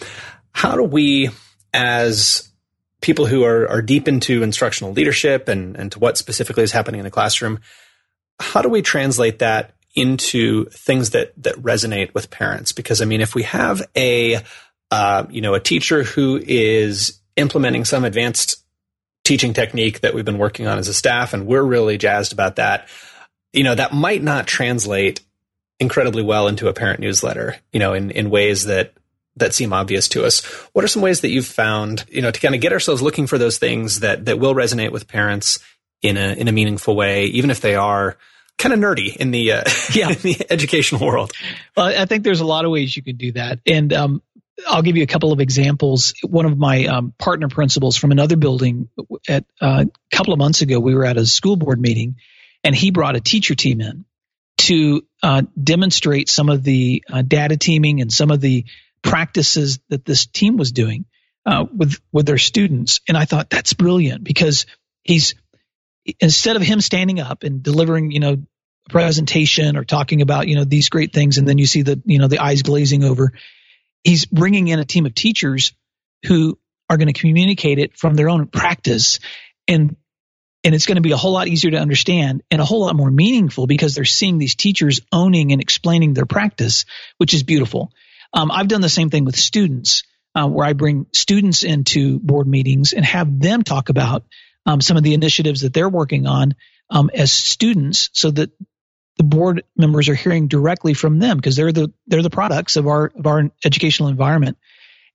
How 0.52 0.76
do 0.76 0.82
we, 0.82 1.30
as 1.72 2.48
people 3.00 3.26
who 3.26 3.44
are 3.44 3.68
are 3.68 3.82
deep 3.82 4.08
into 4.08 4.42
instructional 4.42 4.92
leadership 4.92 5.48
and 5.48 5.76
and 5.76 5.92
to 5.92 5.98
what 5.98 6.18
specifically 6.18 6.64
is 6.64 6.72
happening 6.72 6.98
in 6.98 7.04
the 7.04 7.10
classroom, 7.10 7.60
how 8.40 8.62
do 8.62 8.68
we 8.68 8.82
translate 8.82 9.38
that 9.38 9.74
into 9.94 10.64
things 10.70 11.10
that 11.10 11.32
that 11.42 11.54
resonate 11.56 12.12
with 12.14 12.30
parents 12.30 12.72
because 12.72 13.00
I 13.00 13.04
mean 13.04 13.20
if 13.20 13.34
we 13.34 13.44
have 13.44 13.86
a 13.96 14.40
uh, 14.90 15.26
you 15.30 15.40
know 15.40 15.54
a 15.54 15.60
teacher 15.60 16.02
who 16.02 16.40
is 16.44 17.20
implementing 17.36 17.84
some 17.84 18.04
advanced 18.04 18.63
teaching 19.24 19.52
technique 19.52 20.00
that 20.00 20.14
we've 20.14 20.24
been 20.24 20.38
working 20.38 20.66
on 20.66 20.78
as 20.78 20.88
a 20.88 20.94
staff 20.94 21.32
and 21.32 21.46
we're 21.46 21.62
really 21.62 21.98
jazzed 21.98 22.32
about 22.32 22.56
that. 22.56 22.88
You 23.52 23.64
know 23.64 23.74
that 23.74 23.92
might 23.92 24.22
not 24.22 24.46
translate 24.46 25.20
incredibly 25.80 26.22
well 26.22 26.48
into 26.48 26.68
a 26.68 26.72
parent 26.72 27.00
newsletter 27.00 27.56
you 27.72 27.80
know 27.80 27.94
in 27.94 28.10
in 28.10 28.30
ways 28.30 28.64
that 28.66 28.94
that 29.36 29.54
seem 29.54 29.72
obvious 29.72 30.08
to 30.08 30.24
us. 30.24 30.44
What 30.72 30.84
are 30.84 30.88
some 30.88 31.02
ways 31.02 31.22
that 31.22 31.30
you've 31.30 31.46
found 31.46 32.04
you 32.08 32.22
know 32.22 32.30
to 32.30 32.40
kind 32.40 32.54
of 32.54 32.60
get 32.60 32.72
ourselves 32.72 33.02
looking 33.02 33.26
for 33.26 33.38
those 33.38 33.58
things 33.58 34.00
that 34.00 34.26
that 34.26 34.38
will 34.38 34.54
resonate 34.54 34.92
with 34.92 35.08
parents 35.08 35.58
in 36.02 36.16
a 36.16 36.34
in 36.34 36.48
a 36.48 36.52
meaningful 36.52 36.94
way 36.94 37.26
even 37.26 37.50
if 37.50 37.60
they 37.60 37.74
are 37.74 38.16
kind 38.58 38.72
of 38.72 38.78
nerdy 38.78 39.16
in 39.16 39.30
the 39.30 39.52
uh, 39.52 39.64
yeah. 39.92 40.10
in 40.10 40.18
the 40.18 40.46
educational 40.50 41.06
world. 41.06 41.32
Well, 41.76 41.86
I 41.86 42.06
think 42.06 42.24
there's 42.24 42.40
a 42.40 42.46
lot 42.46 42.64
of 42.64 42.70
ways 42.70 42.96
you 42.96 43.02
can 43.02 43.16
do 43.16 43.32
that, 43.32 43.60
and 43.66 43.92
um, 43.92 44.22
I'll 44.66 44.82
give 44.82 44.96
you 44.96 45.02
a 45.02 45.06
couple 45.06 45.32
of 45.32 45.40
examples. 45.40 46.14
One 46.22 46.46
of 46.46 46.56
my 46.56 46.86
um, 46.86 47.12
partner 47.18 47.48
principals 47.48 47.96
from 47.96 48.12
another 48.12 48.36
building 48.36 48.88
at 49.28 49.44
uh, 49.60 49.84
a 49.86 50.16
couple 50.16 50.32
of 50.32 50.38
months 50.38 50.62
ago, 50.62 50.78
we 50.78 50.94
were 50.94 51.04
at 51.04 51.16
a 51.16 51.26
school 51.26 51.56
board 51.56 51.80
meeting, 51.80 52.16
and 52.62 52.74
he 52.74 52.90
brought 52.90 53.16
a 53.16 53.20
teacher 53.20 53.54
team 53.54 53.80
in 53.80 54.04
to 54.58 55.04
uh, 55.22 55.42
demonstrate 55.60 56.28
some 56.28 56.48
of 56.48 56.62
the 56.62 57.04
uh, 57.12 57.22
data 57.22 57.56
teaming 57.56 58.00
and 58.00 58.12
some 58.12 58.30
of 58.30 58.40
the 58.40 58.64
practices 59.02 59.80
that 59.88 60.04
this 60.04 60.26
team 60.26 60.56
was 60.56 60.72
doing 60.72 61.04
uh, 61.44 61.64
with 61.74 62.00
with 62.12 62.26
their 62.26 62.38
students. 62.38 63.00
And 63.08 63.16
I 63.16 63.24
thought 63.24 63.50
that's 63.50 63.74
brilliant 63.74 64.24
because 64.24 64.66
he's 65.02 65.34
instead 66.20 66.56
of 66.56 66.62
him 66.62 66.80
standing 66.80 67.20
up 67.20 67.42
and 67.42 67.62
delivering, 67.62 68.10
you 68.10 68.20
know, 68.20 68.32
a 68.32 68.90
presentation 68.90 69.76
or 69.76 69.84
talking 69.84 70.22
about, 70.22 70.48
you 70.48 70.56
know, 70.56 70.64
these 70.64 70.88
great 70.88 71.12
things, 71.12 71.38
and 71.38 71.48
then 71.48 71.58
you 71.58 71.66
see 71.66 71.82
the, 71.82 72.00
you 72.04 72.18
know, 72.18 72.28
the 72.28 72.38
eyes 72.38 72.62
glazing 72.62 73.04
over, 73.04 73.32
he's 74.04 74.26
bringing 74.26 74.68
in 74.68 74.78
a 74.78 74.84
team 74.84 75.06
of 75.06 75.14
teachers 75.14 75.72
who 76.26 76.58
are 76.88 76.96
going 76.96 77.12
to 77.12 77.18
communicate 77.18 77.78
it 77.78 77.96
from 77.96 78.14
their 78.14 78.28
own 78.28 78.46
practice. 78.46 79.18
And 79.66 79.96
and 80.62 80.74
it's 80.74 80.86
going 80.86 80.96
to 80.96 81.02
be 81.02 81.12
a 81.12 81.16
whole 81.16 81.32
lot 81.32 81.46
easier 81.46 81.72
to 81.72 81.76
understand 81.76 82.42
and 82.50 82.60
a 82.60 82.64
whole 82.64 82.80
lot 82.80 82.96
more 82.96 83.10
meaningful 83.10 83.66
because 83.66 83.94
they're 83.94 84.06
seeing 84.06 84.38
these 84.38 84.54
teachers 84.54 85.00
owning 85.12 85.52
and 85.52 85.60
explaining 85.60 86.14
their 86.14 86.24
practice, 86.24 86.86
which 87.18 87.34
is 87.34 87.42
beautiful. 87.42 87.92
Um, 88.32 88.50
I've 88.50 88.68
done 88.68 88.80
the 88.80 88.88
same 88.88 89.10
thing 89.10 89.26
with 89.26 89.36
students, 89.36 90.04
uh, 90.34 90.48
where 90.48 90.66
I 90.66 90.72
bring 90.72 91.06
students 91.12 91.64
into 91.64 92.18
board 92.18 92.46
meetings 92.46 92.94
and 92.94 93.04
have 93.04 93.38
them 93.38 93.62
talk 93.62 93.90
about 93.90 94.24
um, 94.64 94.80
some 94.80 94.96
of 94.96 95.02
the 95.02 95.12
initiatives 95.12 95.60
that 95.60 95.74
they're 95.74 95.88
working 95.88 96.26
on 96.26 96.54
um, 96.88 97.10
as 97.12 97.30
students, 97.30 98.08
so 98.14 98.30
that 98.30 98.50
the 99.16 99.24
board 99.24 99.64
members 99.76 100.08
are 100.08 100.14
hearing 100.14 100.48
directly 100.48 100.94
from 100.94 101.18
them 101.18 101.36
because 101.36 101.56
they're 101.56 101.72
the 101.72 101.92
they're 102.06 102.22
the 102.22 102.30
products 102.30 102.76
of 102.76 102.86
our 102.86 103.12
of 103.14 103.26
our 103.26 103.50
educational 103.64 104.08
environment. 104.08 104.58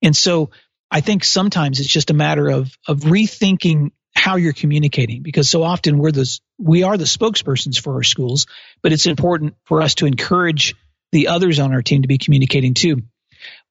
And 0.02 0.16
so 0.16 0.52
I 0.90 1.02
think 1.02 1.24
sometimes 1.24 1.80
it's 1.80 1.90
just 1.90 2.10
a 2.10 2.14
matter 2.14 2.50
of 2.50 2.72
of 2.88 3.00
rethinking 3.02 3.92
how 4.16 4.38
you're 4.38 4.54
communicating 4.54 5.22
because 5.22 5.50
so 5.50 5.64
often 5.64 5.98
we're 5.98 6.12
the 6.12 6.40
we 6.58 6.84
are 6.84 6.98
the 6.98 7.06
spokespersons 7.06 7.80
for 7.80 7.96
our 7.96 8.04
schools, 8.04 8.48
but 8.82 8.92
it's 8.92 9.06
important 9.06 9.56
for 9.66 9.82
us 9.82 9.96
to 9.96 10.06
encourage 10.06 10.76
the 11.12 11.28
others 11.28 11.60
on 11.60 11.74
our 11.74 11.82
team 11.82 12.02
to 12.02 12.08
be 12.08 12.18
communicating 12.18 12.74
too. 12.74 13.04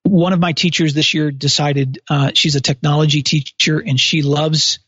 One 0.03 0.33
of 0.33 0.41
my 0.41 0.53
teachers 0.53 0.95
this 0.95 1.13
year 1.13 1.31
decided 1.31 2.01
uh, 2.09 2.33
she's 2.35 2.57
a 2.57 2.61
technology 2.61 3.23
teacher 3.23 3.79
and 3.79 3.99
she 3.99 4.23
loves 4.23 4.79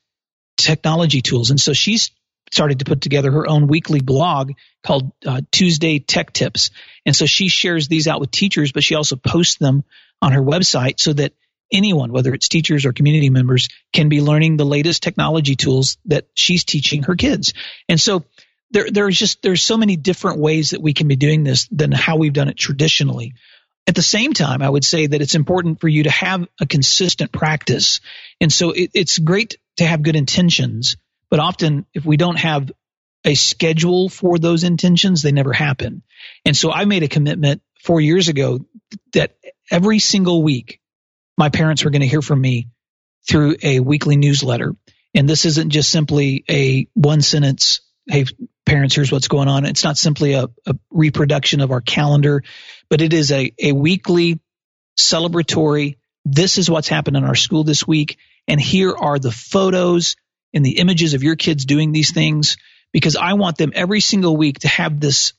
technology 0.57 1.21
tools. 1.21 1.51
And 1.51 1.61
so 1.61 1.73
she's 1.73 2.11
started 2.51 2.81
to 2.81 2.85
put 2.85 3.01
together 3.01 3.31
her 3.31 3.49
own 3.49 3.67
weekly 3.67 4.01
blog 4.01 4.53
called 4.83 5.13
uh, 5.27 5.41
Tuesday 5.53 5.99
Tech 5.99 6.33
Tips. 6.33 6.71
And 7.07 7.15
so 7.15 7.27
she 7.27 7.49
shares 7.49 7.89
these 7.89 8.09
out 8.09 8.21
with 8.21 8.31
teachers, 8.31 8.73
but 8.73 8.85
she 8.85 8.95
also 8.95 9.17
posts 9.17 9.57
them 9.57 9.85
on 10.21 10.33
her 10.33 10.43
website 10.43 11.01
so 11.01 11.13
that 11.13 11.33
anyone, 11.73 12.13
whether 12.13 12.35
it's 12.35 12.49
teachers 12.49 12.85
or 12.85 12.93
community 12.93 13.31
members, 13.31 13.69
can 13.93 14.09
be 14.09 14.21
learning 14.21 14.57
the 14.57 14.65
latest 14.65 15.03
technology 15.03 15.57
tools 15.57 15.99
that 16.07 16.27
she's 16.35 16.65
teaching 16.65 17.05
her 17.05 17.15
kids. 17.15 17.53
And 17.89 18.01
so 18.01 18.25
there, 18.71 18.91
there's 18.91 19.19
just 19.19 19.43
there's 19.43 19.63
so 19.63 19.77
many 19.77 19.97
different 19.97 20.39
ways 20.39 20.71
that 20.71 20.83
we 20.83 20.93
can 20.93 21.09
be 21.09 21.17
doing 21.17 21.45
this 21.45 21.69
than 21.69 21.93
how 21.93 22.17
we've 22.17 22.33
done 22.33 22.49
it 22.49 22.57
traditionally. 22.57 23.35
At 23.87 23.95
the 23.95 24.03
same 24.03 24.35
time, 24.35 24.63
I 24.63 24.69
would 24.69 24.85
say 24.85 25.07
that 25.07 25.21
it's 25.21 25.35
important 25.35 25.81
for 25.81 25.89
you 25.89 26.05
to 26.05 26.11
have 26.11 26.47
a 26.61 26.67
consistent 26.67 27.33
practice. 27.33 28.01
And 28.41 28.53
so 28.53 28.71
it, 28.71 28.91
it's 28.95 29.19
great 29.19 29.57
to 29.79 29.87
have 29.87 30.03
good 30.03 30.17
intentions, 30.17 30.97
but 31.31 31.41
often 31.41 31.87
if 31.95 32.05
we 32.05 32.17
don't 32.17 32.39
have 32.39 32.71
a 33.25 33.35
schedule 33.35 34.09
for 34.09 34.39
those 34.39 34.65
intentions, 34.65 35.23
they 35.23 35.33
never 35.33 35.53
happen. 35.53 36.03
And 36.45 36.57
so 36.57 36.73
I 36.73 36.85
made 36.85 37.03
a 37.03 37.09
commitment 37.09 37.63
four 37.83 38.01
years 38.01 38.29
ago 38.29 38.61
that 39.13 39.37
every 39.71 39.99
single 39.99 40.43
week, 40.43 40.81
my 41.37 41.49
parents 41.49 41.85
were 41.85 41.91
going 41.91 42.03
to 42.03 42.09
hear 42.09 42.23
from 42.23 42.41
me 42.41 42.69
through 43.29 43.57
a 43.63 43.81
weekly 43.81 44.17
newsletter. 44.17 44.75
And 45.15 45.29
this 45.29 45.45
isn't 45.45 45.71
just 45.71 45.91
simply 45.91 46.45
a 46.49 46.87
one 46.95 47.21
sentence, 47.21 47.81
hey, 48.07 48.25
parents, 48.65 48.95
here's 48.95 49.13
what's 49.13 49.29
going 49.29 49.49
on. 49.49 49.67
It's 49.67 49.85
not 49.85 49.99
simply 49.99 50.35
a, 50.35 50.49
a 50.67 50.75
reproduction 50.91 51.61
of 51.61 51.71
our 51.71 51.81
calendar, 51.81 52.43
but 52.89 53.01
it 53.01 53.13
is 53.13 53.33
a, 53.33 53.53
a 53.63 53.73
weekly 53.73 54.41
celebratory. 54.99 55.97
This 56.25 56.59
is 56.59 56.71
what's 56.71 56.89
happened 56.89 57.17
in 57.17 57.25
our 57.25 57.35
school 57.35 57.65
this 57.65 57.87
week. 57.87 58.19
And 58.47 58.61
here 58.61 58.95
are 58.95 59.19
the 59.19 59.33
photos 59.33 60.17
and 60.53 60.65
the 60.65 60.79
images 60.79 61.15
of 61.15 61.23
your 61.23 61.37
kids 61.37 61.65
doing 61.65 61.93
these 61.93 62.13
things 62.13 62.57
because 62.93 63.17
I 63.17 63.35
want 63.35 63.57
them 63.57 63.73
every 63.75 64.01
single 64.01 64.37
week 64.37 64.61
to 64.61 64.69
have 64.69 65.01
this, 65.01 65.33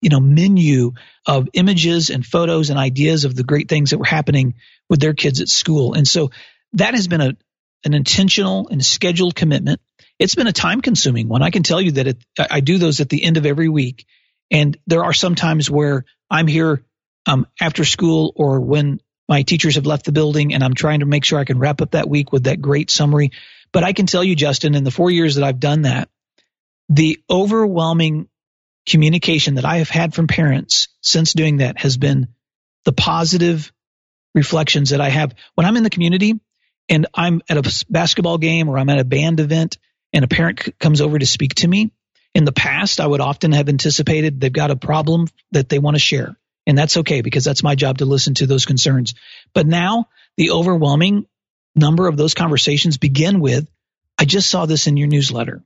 you 0.00 0.10
know, 0.10 0.20
menu 0.20 0.92
of 1.26 1.48
images 1.52 2.10
and 2.10 2.24
photos 2.24 2.70
and 2.70 2.78
ideas 2.78 3.24
of 3.24 3.34
the 3.34 3.44
great 3.44 3.68
things 3.68 3.90
that 3.90 3.98
were 3.98 4.04
happening 4.04 4.54
with 4.88 5.00
their 5.00 5.14
kids 5.14 5.40
at 5.40 5.48
school. 5.48 5.94
And 5.94 6.06
so 6.06 6.30
that 6.74 6.94
has 6.94 7.08
been 7.08 7.20
a, 7.20 7.36
an 7.84 7.94
intentional 7.94 8.68
and 8.68 8.84
scheduled 8.84 9.34
commitment. 9.34 9.80
It's 10.18 10.34
been 10.34 10.46
a 10.46 10.52
time 10.52 10.82
consuming 10.82 11.28
one. 11.28 11.42
I 11.42 11.50
can 11.50 11.62
tell 11.62 11.80
you 11.80 11.92
that 11.92 12.06
it, 12.06 12.24
I 12.38 12.60
do 12.60 12.76
those 12.76 13.00
at 13.00 13.08
the 13.08 13.24
end 13.24 13.38
of 13.38 13.46
every 13.46 13.68
week. 13.68 14.04
And 14.50 14.76
there 14.86 15.04
are 15.04 15.14
some 15.14 15.34
times 15.34 15.70
where 15.70 16.04
I'm 16.30 16.46
here 16.46 16.84
um, 17.26 17.46
after 17.60 17.84
school 17.84 18.32
or 18.36 18.60
when 18.60 19.00
my 19.28 19.42
teachers 19.42 19.76
have 19.76 19.86
left 19.86 20.04
the 20.04 20.12
building 20.12 20.52
and 20.52 20.62
I'm 20.62 20.74
trying 20.74 21.00
to 21.00 21.06
make 21.06 21.24
sure 21.24 21.38
I 21.38 21.44
can 21.44 21.58
wrap 21.58 21.80
up 21.80 21.92
that 21.92 22.08
week 22.08 22.32
with 22.32 22.44
that 22.44 22.60
great 22.60 22.90
summary. 22.90 23.30
But 23.72 23.84
I 23.84 23.92
can 23.92 24.06
tell 24.06 24.24
you, 24.24 24.34
Justin, 24.34 24.74
in 24.74 24.84
the 24.84 24.90
four 24.90 25.10
years 25.10 25.36
that 25.36 25.44
I've 25.44 25.60
done 25.60 25.82
that, 25.82 26.08
the 26.88 27.20
overwhelming 27.30 28.28
communication 28.86 29.54
that 29.54 29.64
I 29.64 29.78
have 29.78 29.88
had 29.88 30.14
from 30.14 30.26
parents 30.26 30.88
since 31.02 31.32
doing 31.32 31.58
that 31.58 31.78
has 31.78 31.96
been 31.96 32.28
the 32.84 32.92
positive 32.92 33.72
reflections 34.34 34.90
that 34.90 35.00
I 35.00 35.08
have 35.08 35.34
when 35.54 35.66
I'm 35.66 35.76
in 35.76 35.82
the 35.82 35.90
community 35.90 36.40
and 36.88 37.06
I'm 37.14 37.42
at 37.48 37.58
a 37.58 37.84
basketball 37.88 38.38
game 38.38 38.68
or 38.68 38.78
I'm 38.78 38.88
at 38.88 38.98
a 38.98 39.04
band 39.04 39.40
event 39.40 39.78
and 40.12 40.24
a 40.24 40.28
parent 40.28 40.62
c- 40.62 40.72
comes 40.80 41.00
over 41.00 41.18
to 41.18 41.26
speak 41.26 41.54
to 41.56 41.68
me. 41.68 41.92
In 42.34 42.44
the 42.44 42.52
past, 42.52 43.00
I 43.00 43.06
would 43.06 43.20
often 43.20 43.52
have 43.52 43.68
anticipated 43.68 44.40
they've 44.40 44.52
got 44.52 44.70
a 44.70 44.76
problem 44.76 45.26
that 45.52 45.68
they 45.68 45.78
want 45.78 45.96
to 45.96 46.00
share. 46.00 46.36
And 46.66 46.76
that's 46.78 46.96
okay 46.98 47.22
because 47.22 47.44
that's 47.44 47.62
my 47.62 47.74
job 47.74 47.98
to 47.98 48.04
listen 48.04 48.34
to 48.34 48.46
those 48.46 48.66
concerns. 48.66 49.14
But 49.54 49.66
now 49.66 50.08
the 50.36 50.52
overwhelming 50.52 51.26
number 51.74 52.08
of 52.08 52.16
those 52.16 52.34
conversations 52.34 52.98
begin 52.98 53.40
with, 53.40 53.68
I 54.18 54.24
just 54.24 54.50
saw 54.50 54.66
this 54.66 54.86
in 54.86 54.96
your 54.96 55.08
newsletter. 55.08 55.62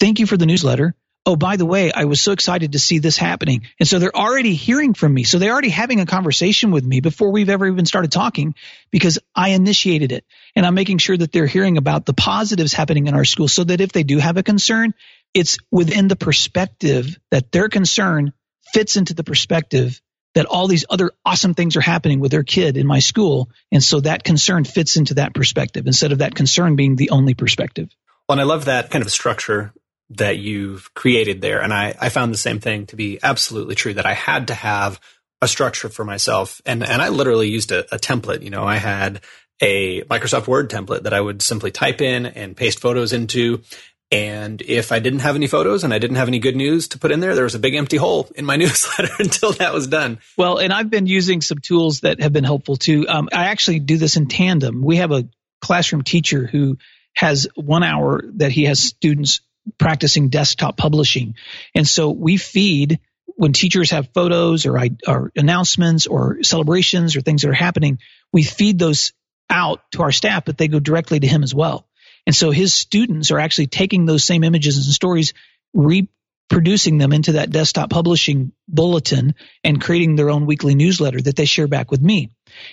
Thank 0.00 0.18
you 0.18 0.26
for 0.26 0.36
the 0.36 0.46
newsletter. 0.46 0.94
Oh, 1.26 1.36
by 1.36 1.56
the 1.56 1.64
way, 1.64 1.90
I 1.90 2.04
was 2.04 2.20
so 2.20 2.32
excited 2.32 2.72
to 2.72 2.78
see 2.78 2.98
this 2.98 3.16
happening. 3.16 3.62
And 3.80 3.88
so 3.88 3.98
they're 3.98 4.14
already 4.14 4.54
hearing 4.54 4.92
from 4.92 5.14
me. 5.14 5.24
So 5.24 5.38
they're 5.38 5.52
already 5.52 5.70
having 5.70 6.00
a 6.00 6.06
conversation 6.06 6.70
with 6.70 6.84
me 6.84 7.00
before 7.00 7.32
we've 7.32 7.48
ever 7.48 7.66
even 7.66 7.86
started 7.86 8.12
talking 8.12 8.54
because 8.90 9.18
I 9.34 9.50
initiated 9.50 10.12
it. 10.12 10.26
And 10.54 10.66
I'm 10.66 10.74
making 10.74 10.98
sure 10.98 11.16
that 11.16 11.32
they're 11.32 11.46
hearing 11.46 11.78
about 11.78 12.04
the 12.04 12.12
positives 12.12 12.74
happening 12.74 13.06
in 13.06 13.14
our 13.14 13.24
school 13.24 13.48
so 13.48 13.64
that 13.64 13.80
if 13.80 13.92
they 13.92 14.02
do 14.02 14.18
have 14.18 14.36
a 14.36 14.42
concern, 14.42 14.92
it's 15.32 15.56
within 15.70 16.08
the 16.08 16.16
perspective 16.16 17.18
that 17.30 17.50
their 17.50 17.70
concern 17.70 18.34
fits 18.74 18.96
into 18.96 19.14
the 19.14 19.24
perspective 19.24 20.02
that 20.34 20.46
all 20.46 20.66
these 20.66 20.84
other 20.90 21.12
awesome 21.24 21.54
things 21.54 21.76
are 21.76 21.80
happening 21.80 22.20
with 22.20 22.30
their 22.30 22.42
kid 22.42 22.76
in 22.76 22.86
my 22.86 22.98
school. 22.98 23.48
And 23.72 23.82
so 23.82 24.00
that 24.00 24.24
concern 24.24 24.64
fits 24.64 24.96
into 24.96 25.14
that 25.14 25.34
perspective 25.34 25.86
instead 25.86 26.12
of 26.12 26.18
that 26.18 26.34
concern 26.34 26.76
being 26.76 26.96
the 26.96 27.10
only 27.10 27.34
perspective. 27.34 27.94
Well, 28.28 28.34
and 28.34 28.40
I 28.40 28.44
love 28.44 28.66
that 28.66 28.90
kind 28.90 29.04
of 29.04 29.10
structure 29.10 29.72
that 30.10 30.38
you've 30.38 30.92
created 30.94 31.40
there. 31.40 31.62
And 31.62 31.72
I, 31.72 31.94
I 32.00 32.08
found 32.08 32.32
the 32.32 32.38
same 32.38 32.60
thing 32.60 32.86
to 32.86 32.96
be 32.96 33.18
absolutely 33.22 33.74
true 33.74 33.94
that 33.94 34.06
I 34.06 34.14
had 34.14 34.48
to 34.48 34.54
have 34.54 35.00
a 35.40 35.48
structure 35.48 35.88
for 35.88 36.04
myself. 36.04 36.60
And, 36.66 36.82
and 36.82 37.00
I 37.00 37.08
literally 37.08 37.48
used 37.48 37.72
a, 37.72 37.94
a 37.94 37.98
template. 37.98 38.42
You 38.42 38.50
know, 38.50 38.64
I 38.64 38.76
had 38.76 39.20
a 39.60 40.02
Microsoft 40.02 40.46
Word 40.46 40.70
template 40.70 41.04
that 41.04 41.14
I 41.14 41.20
would 41.20 41.42
simply 41.42 41.70
type 41.70 42.00
in 42.00 42.26
and 42.26 42.56
paste 42.56 42.80
photos 42.80 43.12
into. 43.12 43.62
And 44.10 44.62
if 44.62 44.92
I 44.92 45.00
didn't 45.00 45.20
have 45.20 45.34
any 45.34 45.46
photos 45.46 45.82
and 45.82 45.92
I 45.92 45.98
didn't 45.98 46.16
have 46.16 46.28
any 46.28 46.38
good 46.38 46.54
news 46.54 46.88
to 46.88 46.98
put 46.98 47.10
in 47.10 47.20
there, 47.20 47.34
there 47.34 47.44
was 47.44 47.54
a 47.54 47.58
big 47.58 47.74
empty 47.74 47.96
hole 47.96 48.30
in 48.36 48.44
my 48.44 48.56
newsletter 48.64 49.12
until 49.18 49.52
that 49.52 49.74
was 49.74 49.86
done. 49.86 50.18
Well, 50.36 50.58
and 50.58 50.72
I've 50.72 50.90
been 50.90 51.06
using 51.06 51.40
some 51.40 51.58
tools 51.58 52.00
that 52.00 52.20
have 52.20 52.32
been 52.32 52.44
helpful 52.44 52.76
too. 52.76 53.06
Um, 53.08 53.28
I 53.32 53.46
actually 53.46 53.80
do 53.80 53.96
this 53.96 54.16
in 54.16 54.28
tandem. 54.28 54.82
We 54.82 54.96
have 54.96 55.10
a 55.10 55.28
classroom 55.60 56.02
teacher 56.02 56.46
who 56.46 56.78
has 57.16 57.48
one 57.54 57.82
hour 57.82 58.22
that 58.36 58.52
he 58.52 58.64
has 58.64 58.78
students 58.80 59.40
practicing 59.78 60.28
desktop 60.28 60.76
publishing. 60.76 61.34
And 61.74 61.88
so 61.88 62.10
we 62.10 62.36
feed 62.36 63.00
when 63.36 63.52
teachers 63.52 63.90
have 63.90 64.12
photos 64.14 64.66
or, 64.66 64.78
or 65.06 65.32
announcements 65.34 66.06
or 66.06 66.42
celebrations 66.42 67.16
or 67.16 67.20
things 67.20 67.42
that 67.42 67.50
are 67.50 67.54
happening, 67.54 67.98
we 68.32 68.42
feed 68.42 68.78
those 68.78 69.12
out 69.50 69.80
to 69.92 70.02
our 70.02 70.12
staff, 70.12 70.44
but 70.44 70.58
they 70.58 70.68
go 70.68 70.78
directly 70.78 71.20
to 71.20 71.26
him 71.26 71.42
as 71.42 71.54
well. 71.54 71.86
And 72.26 72.34
so 72.34 72.50
his 72.50 72.74
students 72.74 73.30
are 73.30 73.38
actually 73.38 73.66
taking 73.66 74.06
those 74.06 74.24
same 74.24 74.44
images 74.44 74.76
and 74.76 74.94
stories, 74.94 75.34
reproducing 75.74 76.98
them 76.98 77.12
into 77.12 77.32
that 77.32 77.50
desktop 77.50 77.90
publishing 77.90 78.52
bulletin 78.68 79.34
and 79.62 79.80
creating 79.80 80.16
their 80.16 80.30
own 80.30 80.46
weekly 80.46 80.74
newsletter 80.74 81.20
that 81.20 81.36
they 81.36 81.44
share 81.44 81.68
back 81.68 81.90
with 81.90 82.00
me. 82.00 82.30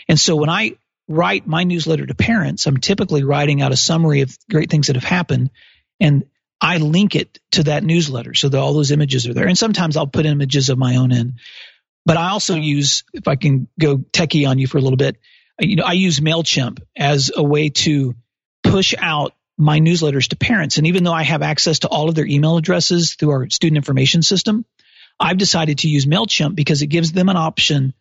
And 0.08 0.20
so 0.20 0.36
when 0.36 0.50
I 0.50 0.78
write 1.08 1.48
my 1.48 1.64
newsletter 1.64 2.06
to 2.06 2.16
parents, 2.16 2.66
I'm 2.66 2.78
typically 2.78 3.24
writing 3.24 3.62
out 3.62 3.74
a 3.74 3.78
summary 3.78 4.22
of 4.22 4.38
great 4.50 4.70
things 4.70 4.88
that 4.88 4.96
have 4.96 5.04
happened. 5.04 5.52
And 6.00 6.26
I 6.62 6.78
link 6.78 7.16
it 7.16 7.40
to 7.54 7.64
that 7.64 7.84
newsletter 7.84 8.34
so 8.34 8.48
that 8.48 8.58
all 8.58 8.74
those 8.74 8.92
images 8.92 9.28
are 9.28 9.34
there. 9.34 9.48
And 9.48 9.58
sometimes 9.58 9.98
I'll 9.98 10.08
put 10.08 10.26
images 10.26 10.70
of 10.70 10.78
my 10.78 10.98
own 10.98 11.12
in. 11.12 11.36
But 12.06 12.18
I 12.18 12.30
also 12.30 12.56
use, 12.56 13.04
if 13.14 13.28
I 13.28 13.36
can 13.36 13.68
go 13.80 13.98
techie 13.98 14.48
on 14.48 14.60
you 14.60 14.68
for 14.68 14.78
a 14.78 14.82
little 14.82 14.98
bit, 14.98 15.18
you 15.60 15.76
know, 15.76 15.84
I 15.84 15.94
use 15.94 16.20
MailChimp 16.20 16.80
as 16.96 17.32
a 17.36 17.44
way 17.44 17.70
to 17.70 18.16
push 18.64 18.96
out 18.98 19.34
my 19.62 19.80
newsletters 19.80 20.28
to 20.30 20.36
parents. 20.36 20.78
And 20.78 20.88
even 20.88 21.04
though 21.04 21.13
I 21.13 21.24
have 21.24 21.43
access 21.43 21.80
to 21.80 21.88
all 21.88 22.10
of 22.10 22.15
their 22.15 22.26
email 22.26 22.58
addresses 22.58 23.13
through 23.13 23.30
our 23.30 23.50
student 23.50 23.78
information 23.78 24.24
system, 24.24 24.65
I've 25.19 25.38
decided 25.38 25.80
to 25.80 25.88
use 25.88 26.06
MailChimp 26.06 26.56
because 26.56 26.82
it 26.82 26.88
gives 26.88 27.12
them 27.12 27.30
an 27.30 27.38
option 27.38 27.93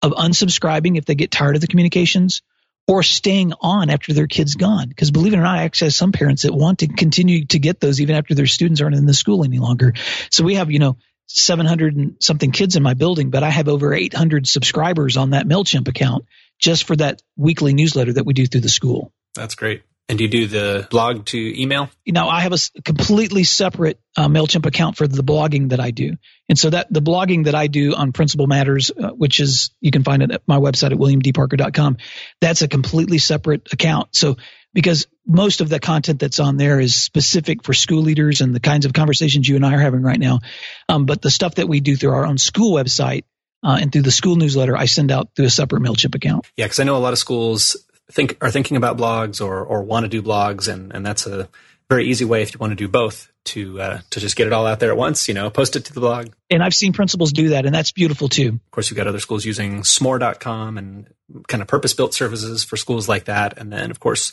of 0.00 0.12
unsubscribing 0.12 0.96
if 0.96 1.04
they 1.04 1.16
get 1.16 1.32
tired 1.32 1.56
of 1.56 1.60
the 1.60 1.66
communications 1.66 2.42
or 2.86 3.02
staying 3.02 3.52
on 3.60 3.90
after 3.90 4.12
their 4.12 4.28
kid's 4.28 4.54
gone. 4.54 4.88
Because 4.88 5.10
believe 5.10 5.34
it 5.34 5.38
or 5.38 5.42
not, 5.42 5.58
I 5.58 5.64
actually 5.64 5.86
have 5.86 5.94
some 5.94 6.12
parents 6.12 6.42
that 6.42 6.54
want 6.54 6.78
to 6.78 6.86
continue 6.86 7.46
to 7.46 7.58
get 7.58 7.80
those 7.80 8.00
even 8.00 8.14
after 8.14 8.34
their 8.34 8.46
students 8.46 8.80
aren't 8.80 8.94
in 8.94 9.04
the 9.04 9.12
school 9.12 9.44
any 9.44 9.58
longer. 9.58 9.94
So 10.30 10.44
we 10.44 10.54
have, 10.54 10.70
you 10.70 10.78
know, 10.78 10.98
700 11.26 11.96
and 11.96 12.16
something 12.20 12.52
kids 12.52 12.76
in 12.76 12.82
my 12.82 12.94
building, 12.94 13.30
but 13.30 13.42
I 13.42 13.50
have 13.50 13.68
over 13.68 13.92
800 13.92 14.46
subscribers 14.46 15.16
on 15.16 15.30
that 15.30 15.46
MailChimp 15.46 15.88
account 15.88 16.26
just 16.60 16.84
for 16.84 16.94
that 16.96 17.22
weekly 17.36 17.74
newsletter 17.74 18.12
that 18.14 18.24
we 18.24 18.34
do 18.34 18.46
through 18.46 18.62
the 18.62 18.68
school. 18.68 19.12
That's 19.34 19.56
great. 19.56 19.82
And 20.08 20.16
do 20.16 20.24
you 20.24 20.30
do 20.30 20.46
the 20.46 20.88
blog 20.90 21.26
to 21.26 21.60
email? 21.60 21.90
You 22.04 22.14
know, 22.14 22.28
I 22.28 22.40
have 22.40 22.54
a 22.54 22.82
completely 22.82 23.44
separate 23.44 24.00
uh, 24.16 24.28
Mailchimp 24.28 24.64
account 24.64 24.96
for 24.96 25.06
the 25.06 25.22
blogging 25.22 25.68
that 25.70 25.80
I 25.80 25.90
do, 25.90 26.16
and 26.48 26.58
so 26.58 26.70
that 26.70 26.90
the 26.90 27.02
blogging 27.02 27.44
that 27.44 27.54
I 27.54 27.66
do 27.66 27.94
on 27.94 28.12
Principal 28.12 28.46
Matters, 28.46 28.90
uh, 28.90 29.10
which 29.10 29.38
is 29.38 29.70
you 29.80 29.90
can 29.90 30.04
find 30.04 30.22
it 30.22 30.30
at 30.30 30.42
my 30.46 30.56
website 30.56 30.92
at 30.92 30.98
williamdparker.com, 30.98 31.98
that's 32.40 32.62
a 32.62 32.68
completely 32.68 33.18
separate 33.18 33.70
account. 33.72 34.16
So 34.16 34.36
because 34.72 35.06
most 35.26 35.60
of 35.60 35.68
the 35.68 35.78
content 35.78 36.20
that's 36.20 36.40
on 36.40 36.56
there 36.56 36.80
is 36.80 36.94
specific 36.94 37.62
for 37.62 37.74
school 37.74 38.02
leaders 38.02 38.40
and 38.40 38.54
the 38.54 38.60
kinds 38.60 38.86
of 38.86 38.92
conversations 38.94 39.46
you 39.46 39.56
and 39.56 39.66
I 39.66 39.74
are 39.74 39.80
having 39.80 40.02
right 40.02 40.18
now, 40.18 40.40
um, 40.88 41.04
but 41.04 41.20
the 41.20 41.30
stuff 41.30 41.56
that 41.56 41.68
we 41.68 41.80
do 41.80 41.96
through 41.96 42.12
our 42.12 42.24
own 42.24 42.38
school 42.38 42.74
website 42.74 43.24
uh, 43.62 43.78
and 43.80 43.92
through 43.92 44.02
the 44.02 44.10
school 44.10 44.36
newsletter, 44.36 44.76
I 44.76 44.84
send 44.84 45.10
out 45.10 45.30
through 45.34 45.46
a 45.46 45.50
separate 45.50 45.82
Mailchimp 45.82 46.14
account. 46.14 46.46
Yeah, 46.56 46.66
because 46.66 46.80
I 46.80 46.84
know 46.84 46.96
a 46.96 46.98
lot 46.98 47.12
of 47.12 47.18
schools 47.18 47.76
think 48.10 48.36
are 48.40 48.50
thinking 48.50 48.76
about 48.76 48.96
blogs 48.96 49.44
or 49.44 49.64
or 49.64 49.82
want 49.82 50.04
to 50.04 50.08
do 50.08 50.22
blogs, 50.22 50.72
and 50.72 50.92
and 50.94 51.04
that's 51.04 51.26
a 51.26 51.48
very 51.88 52.06
easy 52.06 52.24
way 52.24 52.42
if 52.42 52.52
you 52.52 52.58
want 52.58 52.70
to 52.70 52.76
do 52.76 52.88
both 52.88 53.32
to 53.44 53.80
uh, 53.80 54.00
to 54.10 54.20
just 54.20 54.36
get 54.36 54.46
it 54.46 54.52
all 54.52 54.66
out 54.66 54.80
there 54.80 54.90
at 54.90 54.96
once. 54.96 55.28
You 55.28 55.34
know, 55.34 55.50
post 55.50 55.76
it 55.76 55.86
to 55.86 55.92
the 55.92 56.00
blog. 56.00 56.28
And 56.50 56.62
I've 56.62 56.74
seen 56.74 56.92
principals 56.92 57.32
do 57.32 57.50
that, 57.50 57.66
and 57.66 57.74
that's 57.74 57.92
beautiful 57.92 58.28
too. 58.28 58.48
Of 58.48 58.70
course, 58.70 58.90
you've 58.90 58.96
got 58.96 59.06
other 59.06 59.20
schools 59.20 59.44
using 59.44 59.82
Smore.com 59.82 60.78
and 60.78 61.08
kind 61.46 61.62
of 61.62 61.68
purpose 61.68 61.94
built 61.94 62.14
services 62.14 62.64
for 62.64 62.76
schools 62.76 63.08
like 63.08 63.24
that. 63.24 63.58
And 63.58 63.72
then, 63.72 63.90
of 63.90 64.00
course, 64.00 64.32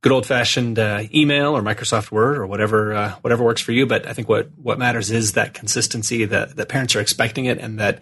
good 0.00 0.12
old 0.12 0.26
fashioned 0.26 0.78
uh, 0.78 1.02
email 1.12 1.56
or 1.56 1.62
Microsoft 1.62 2.10
Word 2.10 2.38
or 2.38 2.46
whatever 2.46 2.94
uh, 2.94 3.10
whatever 3.20 3.44
works 3.44 3.60
for 3.60 3.72
you. 3.72 3.86
But 3.86 4.06
I 4.06 4.12
think 4.12 4.28
what 4.28 4.50
what 4.56 4.78
matters 4.78 5.10
is 5.10 5.32
that 5.32 5.54
consistency 5.54 6.24
that 6.24 6.56
that 6.56 6.68
parents 6.68 6.96
are 6.96 7.00
expecting 7.00 7.46
it, 7.46 7.58
and 7.58 7.78
that 7.78 8.00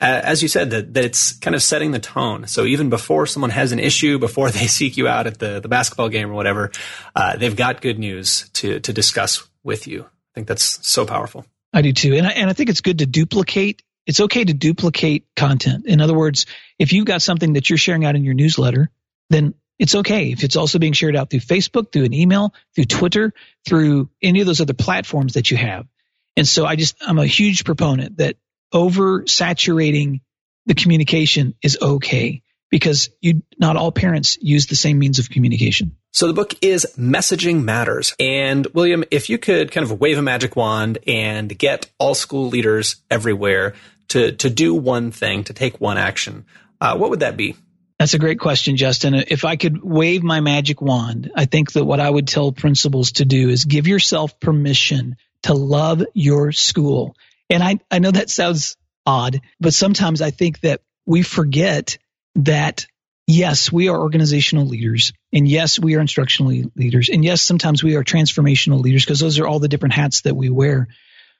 as 0.00 0.42
you 0.42 0.48
said 0.48 0.70
that, 0.70 0.94
that 0.94 1.04
it's 1.04 1.32
kind 1.32 1.54
of 1.54 1.62
setting 1.62 1.90
the 1.90 1.98
tone. 1.98 2.46
So 2.46 2.64
even 2.64 2.90
before 2.90 3.26
someone 3.26 3.50
has 3.50 3.72
an 3.72 3.78
issue, 3.78 4.18
before 4.18 4.50
they 4.52 4.66
seek 4.66 4.96
you 4.96 5.08
out 5.08 5.26
at 5.26 5.38
the 5.38 5.60
the 5.60 5.68
basketball 5.68 6.08
game 6.08 6.30
or 6.30 6.34
whatever, 6.34 6.70
uh, 7.14 7.36
they've 7.36 7.56
got 7.56 7.80
good 7.80 7.98
news 7.98 8.48
to 8.54 8.80
to 8.80 8.92
discuss 8.92 9.46
with 9.62 9.86
you. 9.86 10.02
I 10.02 10.34
think 10.34 10.48
that's 10.48 10.86
so 10.86 11.06
powerful. 11.06 11.46
I 11.72 11.82
do 11.82 11.92
too, 11.92 12.14
and 12.14 12.26
I, 12.26 12.30
and 12.30 12.50
I 12.50 12.52
think 12.52 12.70
it's 12.70 12.80
good 12.80 12.98
to 12.98 13.06
duplicate. 13.06 13.82
It's 14.06 14.20
okay 14.20 14.44
to 14.44 14.54
duplicate 14.54 15.26
content. 15.34 15.86
In 15.86 16.00
other 16.00 16.14
words, 16.14 16.46
if 16.78 16.92
you've 16.92 17.06
got 17.06 17.22
something 17.22 17.54
that 17.54 17.68
you're 17.68 17.76
sharing 17.76 18.04
out 18.04 18.14
in 18.14 18.24
your 18.24 18.34
newsletter, 18.34 18.88
then 19.30 19.54
it's 19.78 19.94
okay 19.94 20.30
if 20.30 20.44
it's 20.44 20.56
also 20.56 20.78
being 20.78 20.92
shared 20.92 21.16
out 21.16 21.30
through 21.30 21.40
Facebook, 21.40 21.92
through 21.92 22.04
an 22.04 22.14
email, 22.14 22.54
through 22.74 22.84
Twitter, 22.84 23.32
through 23.66 24.08
any 24.22 24.40
of 24.40 24.46
those 24.46 24.60
other 24.60 24.74
platforms 24.74 25.34
that 25.34 25.50
you 25.50 25.56
have. 25.56 25.86
And 26.36 26.46
so 26.46 26.64
I 26.66 26.76
just, 26.76 26.96
I'm 27.00 27.18
a 27.18 27.26
huge 27.26 27.64
proponent 27.64 28.18
that 28.18 28.36
oversaturating 28.72 30.20
the 30.66 30.74
communication 30.74 31.54
is 31.62 31.78
okay 31.80 32.42
because 32.70 33.10
you, 33.20 33.42
not 33.58 33.76
all 33.76 33.92
parents 33.92 34.36
use 34.40 34.66
the 34.66 34.74
same 34.74 34.98
means 34.98 35.18
of 35.18 35.30
communication. 35.30 35.96
So 36.12 36.26
the 36.26 36.32
book 36.32 36.54
is 36.62 36.86
Messaging 36.98 37.62
Matters. 37.62 38.14
And 38.18 38.66
William, 38.74 39.04
if 39.10 39.30
you 39.30 39.38
could 39.38 39.70
kind 39.70 39.84
of 39.84 40.00
wave 40.00 40.18
a 40.18 40.22
magic 40.22 40.56
wand 40.56 40.98
and 41.06 41.56
get 41.56 41.90
all 41.98 42.14
school 42.14 42.48
leaders 42.48 42.96
everywhere 43.10 43.74
to, 44.08 44.32
to 44.32 44.50
do 44.50 44.74
one 44.74 45.10
thing, 45.12 45.44
to 45.44 45.52
take 45.52 45.80
one 45.80 45.98
action, 45.98 46.46
uh, 46.80 46.96
what 46.96 47.10
would 47.10 47.20
that 47.20 47.36
be? 47.36 47.54
That's 47.98 48.14
a 48.14 48.18
great 48.18 48.38
question, 48.40 48.76
Justin. 48.76 49.14
If 49.14 49.44
I 49.44 49.56
could 49.56 49.82
wave 49.82 50.22
my 50.22 50.40
magic 50.40 50.82
wand, 50.82 51.30
I 51.34 51.46
think 51.46 51.72
that 51.72 51.84
what 51.84 52.00
I 52.00 52.10
would 52.10 52.28
tell 52.28 52.52
principals 52.52 53.12
to 53.12 53.24
do 53.24 53.48
is 53.48 53.64
give 53.64 53.86
yourself 53.86 54.38
permission 54.38 55.16
to 55.44 55.54
love 55.54 56.04
your 56.12 56.52
school. 56.52 57.16
And 57.50 57.62
I, 57.62 57.78
I 57.90 57.98
know 57.98 58.10
that 58.10 58.30
sounds 58.30 58.76
odd, 59.04 59.40
but 59.60 59.74
sometimes 59.74 60.20
I 60.20 60.30
think 60.30 60.60
that 60.60 60.80
we 61.06 61.22
forget 61.22 61.98
that 62.36 62.86
yes, 63.26 63.72
we 63.72 63.88
are 63.88 63.98
organizational 63.98 64.66
leaders. 64.66 65.12
And 65.32 65.46
yes, 65.48 65.78
we 65.78 65.96
are 65.96 66.00
instructional 66.00 66.70
leaders. 66.74 67.08
And 67.08 67.24
yes, 67.24 67.42
sometimes 67.42 67.82
we 67.82 67.96
are 67.96 68.04
transformational 68.04 68.80
leaders 68.80 69.04
because 69.04 69.20
those 69.20 69.38
are 69.38 69.46
all 69.46 69.58
the 69.58 69.68
different 69.68 69.94
hats 69.94 70.22
that 70.22 70.36
we 70.36 70.48
wear. 70.50 70.88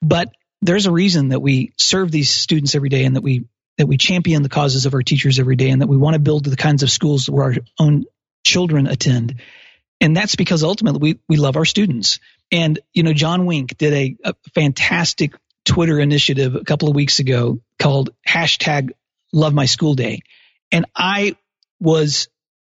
But 0.02 0.32
there's 0.62 0.86
a 0.86 0.92
reason 0.92 1.28
that 1.28 1.40
we 1.40 1.72
serve 1.78 2.10
these 2.10 2.30
students 2.30 2.74
every 2.74 2.88
day 2.88 3.04
and 3.04 3.16
that 3.16 3.22
we 3.22 3.46
that 3.78 3.86
we 3.86 3.98
champion 3.98 4.42
the 4.42 4.48
causes 4.48 4.86
of 4.86 4.94
our 4.94 5.02
teachers 5.02 5.38
every 5.38 5.56
day 5.56 5.68
and 5.68 5.82
that 5.82 5.86
we 5.86 5.98
want 5.98 6.14
to 6.14 6.20
build 6.20 6.44
the 6.44 6.56
kinds 6.56 6.82
of 6.82 6.90
schools 6.90 7.28
where 7.28 7.44
our 7.44 7.54
own 7.78 8.04
children 8.42 8.86
attend. 8.86 9.40
And 10.00 10.16
that's 10.16 10.34
because 10.34 10.62
ultimately 10.62 10.98
we, 10.98 11.20
we 11.28 11.36
love 11.36 11.56
our 11.56 11.66
students. 11.66 12.18
And, 12.50 12.78
you 12.94 13.02
know, 13.02 13.12
John 13.12 13.44
Wink 13.44 13.76
did 13.76 13.92
a, 13.92 14.16
a 14.24 14.34
fantastic 14.54 15.34
Twitter 15.66 16.00
initiative 16.00 16.54
a 16.54 16.64
couple 16.64 16.88
of 16.88 16.94
weeks 16.94 17.18
ago 17.18 17.60
called 17.78 18.10
hashtag 18.26 18.90
love 19.32 19.52
my 19.52 19.66
school 19.66 19.94
day. 19.94 20.20
And 20.72 20.86
I 20.96 21.36
was 21.80 22.28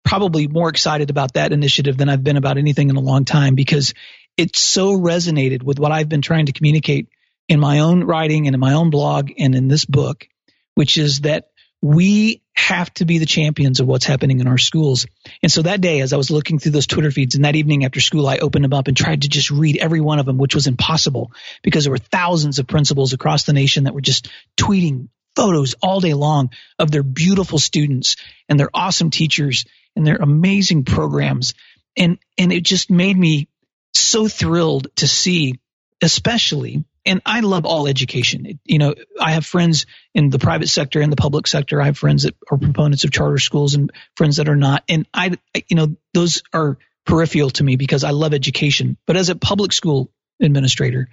probably 0.06 0.48
more 0.48 0.70
excited 0.70 1.10
about 1.10 1.34
that 1.34 1.52
initiative 1.52 1.98
than 1.98 2.08
I've 2.08 2.24
been 2.24 2.38
about 2.38 2.58
anything 2.58 2.90
in 2.90 2.96
a 2.96 3.02
long 3.02 3.26
time 3.26 3.56
because 3.56 3.94
it 4.38 4.56
so 4.56 4.98
resonated 4.98 5.64
with 5.64 5.80
what 5.80 5.92
I've 5.92 6.10
been 6.10 6.22
trying 6.22 6.46
to 6.46 6.54
communicate 6.54 7.10
in 7.50 7.60
my 7.60 7.80
own 7.80 8.04
writing 8.04 8.48
and 8.48 8.54
in 8.54 8.60
my 8.60 8.74
own 8.74 8.90
blog 8.90 9.32
and 9.38 9.54
in 9.56 9.68
this 9.68 9.86
book 9.86 10.28
which 10.76 10.98
is 10.98 11.22
that 11.22 11.46
we 11.84 12.41
have 12.54 12.93
to 12.93 13.04
be 13.04 13.17
the 13.17 13.26
champions 13.26 13.82
of 13.82 13.88
what's 13.88 14.06
happening 14.06 14.39
in 14.39 14.48
our 14.48 14.58
schools. 14.58 15.06
And 15.41 15.52
so 15.52 15.63
that 15.63 15.82
day, 15.82 16.00
as 16.00 16.13
I 16.13 16.17
was 16.17 16.32
looking 16.32 16.58
through 16.58 16.72
those 16.72 16.88
Twitter 16.88 17.12
feeds 17.12 17.36
and 17.36 17.43
that 17.43 17.58
evening 17.58 17.84
after 17.84 18.00
school, 18.00 18.26
I 18.26 18.38
opened 18.38 18.63
them 18.63 18.72
up 18.72 18.88
and 18.88 18.96
tried 18.96 19.24
to 19.24 19.28
just 19.28 19.52
read 19.52 19.76
every 19.76 20.00
one 20.00 20.17
of 20.17 20.26
them, 20.26 20.38
which 20.38 20.56
was 20.56 20.65
impossible 20.65 21.34
because 21.62 21.84
there 21.84 21.91
were 21.91 21.98
thousands 21.98 22.58
of 22.58 22.67
principals 22.67 23.12
across 23.12 23.43
the 23.43 23.52
nation 23.52 23.84
that 23.84 23.93
were 23.93 24.00
just 24.00 24.30
tweeting 24.56 25.10
photos 25.36 25.76
all 25.84 26.00
day 26.00 26.13
long 26.13 26.52
of 26.80 26.89
their 26.89 27.04
beautiful 27.04 27.60
students 27.60 28.15
and 28.48 28.58
their 28.58 28.69
awesome 28.74 29.10
teachers 29.10 29.65
and 29.93 30.08
their 30.08 30.15
amazing 30.15 30.86
programs. 30.86 31.54
And, 31.98 32.17
and 32.38 32.54
it 32.54 32.63
just 32.63 32.89
made 32.89 33.17
me 33.17 33.50
so 33.93 34.30
thrilled 34.30 34.88
to 34.98 35.08
see, 35.08 35.60
especially 36.02 36.86
and 37.06 37.22
I 37.26 37.42
love 37.42 37.66
all 37.66 37.88
education. 37.88 38.60
You 38.63 38.78
know, 38.78 38.96
I 39.20 39.32
have 39.32 39.46
friends 39.46 39.86
in 40.13 40.30
the 40.30 40.39
private 40.39 40.70
sector 40.70 41.02
and 41.02 41.12
the 41.12 41.18
public 41.18 41.48
sector. 41.48 41.82
I 41.82 41.86
have 41.86 41.98
friends 41.98 42.24
that 42.24 42.36
are 42.50 42.58
proponents 42.58 43.04
of 43.04 43.12
charter 43.12 43.39
schools 43.39 43.76
and 43.76 43.92
friends 44.16 44.38
that 44.38 44.50
are 44.50 44.56
not. 44.56 44.84
And 44.88 45.08
I, 45.13 45.38
you 45.68 45.76
know, 45.76 45.96
those 46.13 46.44
are 46.54 46.78
peripheral 47.06 47.50
to 47.52 47.63
me 47.63 47.76
because 47.76 48.04
I 48.04 48.12
love 48.12 48.34
education. 48.34 48.98
But 49.06 49.18
as 49.18 49.30
a 49.30 49.36
public 49.36 49.74
school 49.74 50.12
administrator, 50.42 51.10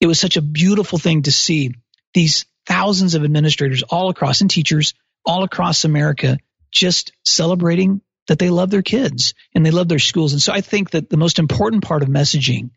it 0.00 0.06
was 0.06 0.20
such 0.20 0.36
a 0.36 0.42
beautiful 0.42 0.98
thing 0.98 1.22
to 1.22 1.32
see 1.32 1.74
these 2.12 2.46
thousands 2.66 3.14
of 3.14 3.24
administrators 3.24 3.82
all 3.82 4.10
across 4.10 4.40
and 4.40 4.50
teachers 4.50 4.94
all 5.26 5.42
across 5.42 5.84
America 5.84 6.38
just 6.70 7.12
celebrating 7.24 8.00
that 8.26 8.38
they 8.38 8.50
love 8.50 8.70
their 8.70 8.82
kids 8.82 9.34
and 9.54 9.64
they 9.64 9.70
love 9.70 9.88
their 9.88 9.98
schools. 9.98 10.32
And 10.32 10.40
so 10.40 10.52
I 10.52 10.60
think 10.60 10.90
that 10.90 11.10
the 11.10 11.16
most 11.16 11.38
important 11.38 11.82
part 11.82 12.02
of 12.02 12.08
messaging 12.08 12.70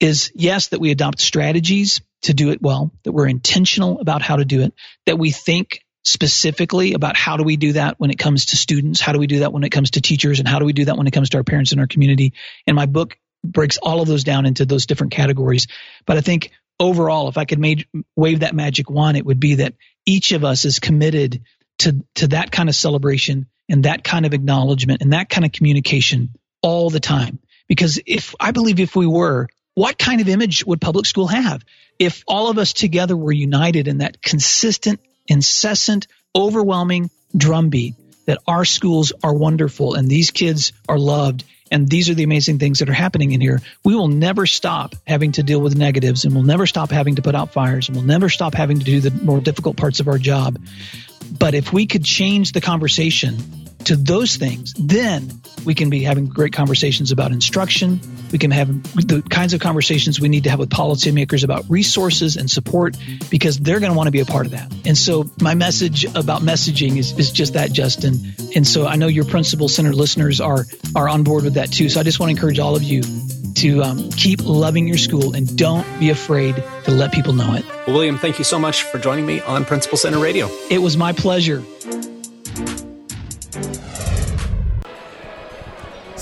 is 0.00 0.30
yes, 0.34 0.68
that 0.68 0.80
we 0.80 0.90
adopt 0.90 1.20
strategies 1.20 2.00
to 2.22 2.34
do 2.34 2.50
it 2.50 2.60
well, 2.60 2.92
that 3.04 3.12
we're 3.12 3.28
intentional 3.28 4.00
about 4.00 4.22
how 4.22 4.36
to 4.36 4.44
do 4.44 4.62
it, 4.62 4.74
that 5.06 5.18
we 5.18 5.30
think 5.30 5.80
specifically 6.04 6.92
about 6.94 7.16
how 7.16 7.36
do 7.36 7.42
we 7.42 7.56
do 7.56 7.72
that 7.72 7.98
when 7.98 8.10
it 8.10 8.18
comes 8.18 8.46
to 8.46 8.56
students, 8.56 9.00
how 9.00 9.12
do 9.12 9.18
we 9.18 9.26
do 9.26 9.40
that 9.40 9.52
when 9.52 9.64
it 9.64 9.70
comes 9.70 9.92
to 9.92 10.00
teachers, 10.00 10.38
and 10.38 10.48
how 10.48 10.58
do 10.58 10.64
we 10.64 10.72
do 10.72 10.84
that 10.84 10.96
when 10.96 11.06
it 11.06 11.12
comes 11.12 11.30
to 11.30 11.36
our 11.36 11.44
parents 11.44 11.72
and 11.72 11.80
our 11.80 11.86
community. 11.86 12.32
And 12.66 12.76
my 12.76 12.86
book 12.86 13.18
breaks 13.44 13.76
all 13.78 14.00
of 14.00 14.08
those 14.08 14.24
down 14.24 14.46
into 14.46 14.64
those 14.64 14.86
different 14.86 15.12
categories. 15.12 15.66
But 16.04 16.16
I 16.16 16.20
think 16.20 16.52
overall, 16.78 17.28
if 17.28 17.38
I 17.38 17.44
could 17.44 17.58
made, 17.58 17.86
wave 18.14 18.40
that 18.40 18.54
magic 18.54 18.90
wand, 18.90 19.16
it 19.16 19.26
would 19.26 19.40
be 19.40 19.56
that 19.56 19.74
each 20.04 20.32
of 20.32 20.44
us 20.44 20.64
is 20.64 20.78
committed 20.78 21.42
to, 21.78 22.04
to 22.16 22.28
that 22.28 22.50
kind 22.52 22.68
of 22.68 22.74
celebration 22.74 23.46
and 23.68 23.84
that 23.84 24.04
kind 24.04 24.26
of 24.26 24.34
acknowledgement 24.34 25.02
and 25.02 25.12
that 25.12 25.28
kind 25.28 25.44
of 25.44 25.52
communication 25.52 26.30
all 26.62 26.90
the 26.90 27.00
time. 27.00 27.40
Because 27.68 28.00
if 28.06 28.34
I 28.38 28.52
believe 28.52 28.78
if 28.78 28.94
we 28.94 29.06
were, 29.06 29.48
what 29.76 29.98
kind 29.98 30.22
of 30.22 30.28
image 30.28 30.64
would 30.64 30.80
public 30.80 31.04
school 31.04 31.26
have 31.26 31.62
if 31.98 32.24
all 32.26 32.48
of 32.48 32.56
us 32.56 32.72
together 32.72 33.14
were 33.14 33.30
united 33.30 33.88
in 33.88 33.98
that 33.98 34.22
consistent, 34.22 35.00
incessant, 35.28 36.06
overwhelming 36.34 37.10
drumbeat 37.36 37.94
that 38.24 38.38
our 38.48 38.64
schools 38.64 39.12
are 39.22 39.34
wonderful 39.34 39.94
and 39.94 40.08
these 40.08 40.30
kids 40.30 40.72
are 40.88 40.98
loved 40.98 41.44
and 41.70 41.88
these 41.90 42.08
are 42.08 42.14
the 42.14 42.22
amazing 42.22 42.58
things 42.58 42.78
that 42.78 42.88
are 42.88 42.94
happening 42.94 43.32
in 43.32 43.40
here. 43.42 43.60
We 43.84 43.94
will 43.94 44.08
never 44.08 44.46
stop 44.46 44.94
having 45.06 45.32
to 45.32 45.42
deal 45.42 45.60
with 45.60 45.76
negatives 45.76 46.24
and 46.24 46.32
we'll 46.32 46.44
never 46.44 46.66
stop 46.66 46.90
having 46.90 47.16
to 47.16 47.22
put 47.22 47.34
out 47.34 47.52
fires 47.52 47.88
and 47.88 47.96
we'll 47.96 48.06
never 48.06 48.30
stop 48.30 48.54
having 48.54 48.78
to 48.78 48.84
do 48.84 49.00
the 49.00 49.10
more 49.10 49.40
difficult 49.40 49.76
parts 49.76 50.00
of 50.00 50.08
our 50.08 50.18
job. 50.18 50.58
But 51.38 51.52
if 51.52 51.70
we 51.70 51.86
could 51.86 52.04
change 52.04 52.52
the 52.52 52.62
conversation 52.62 53.36
to 53.86 53.96
those 53.96 54.36
things, 54.36 54.74
then 54.74 55.40
we 55.64 55.74
can 55.74 55.90
be 55.90 56.02
having 56.02 56.26
great 56.26 56.52
conversations 56.52 57.12
about 57.12 57.32
instruction. 57.32 58.00
We 58.32 58.38
can 58.38 58.50
have 58.50 58.68
the 58.94 59.22
kinds 59.30 59.54
of 59.54 59.60
conversations 59.60 60.20
we 60.20 60.28
need 60.28 60.44
to 60.44 60.50
have 60.50 60.58
with 60.58 60.70
policymakers 60.70 61.44
about 61.44 61.64
resources 61.68 62.36
and 62.36 62.50
support 62.50 62.96
because 63.30 63.58
they're 63.58 63.80
going 63.80 63.92
to 63.92 63.96
want 63.96 64.08
to 64.08 64.12
be 64.12 64.20
a 64.20 64.24
part 64.24 64.46
of 64.46 64.52
that. 64.52 64.72
And 64.84 64.98
so 64.98 65.30
my 65.40 65.54
message 65.54 66.04
about 66.04 66.42
messaging 66.42 66.96
is, 66.96 67.16
is 67.18 67.30
just 67.30 67.52
that, 67.54 67.72
Justin. 67.72 68.34
And 68.54 68.66
so 68.66 68.86
I 68.86 68.96
know 68.96 69.06
your 69.06 69.24
principal 69.24 69.68
center 69.68 69.92
listeners 69.92 70.40
are, 70.40 70.66
are 70.94 71.08
on 71.08 71.22
board 71.22 71.44
with 71.44 71.54
that 71.54 71.70
too. 71.72 71.88
So 71.88 72.00
I 72.00 72.02
just 72.02 72.18
want 72.18 72.30
to 72.30 72.36
encourage 72.36 72.58
all 72.58 72.74
of 72.74 72.82
you 72.82 73.02
to 73.56 73.82
um, 73.82 74.10
keep 74.10 74.44
loving 74.44 74.86
your 74.86 74.98
school 74.98 75.34
and 75.34 75.56
don't 75.56 75.86
be 75.98 76.10
afraid 76.10 76.56
to 76.84 76.90
let 76.90 77.12
people 77.12 77.32
know 77.32 77.54
it. 77.54 77.64
Well, 77.86 77.96
William, 77.96 78.18
thank 78.18 78.38
you 78.38 78.44
so 78.44 78.58
much 78.58 78.82
for 78.82 78.98
joining 78.98 79.26
me 79.26 79.40
on 79.40 79.64
Principal 79.64 79.96
Center 79.96 80.18
Radio. 80.18 80.48
It 80.70 80.78
was 80.78 80.96
my 80.96 81.12
pleasure. 81.12 81.62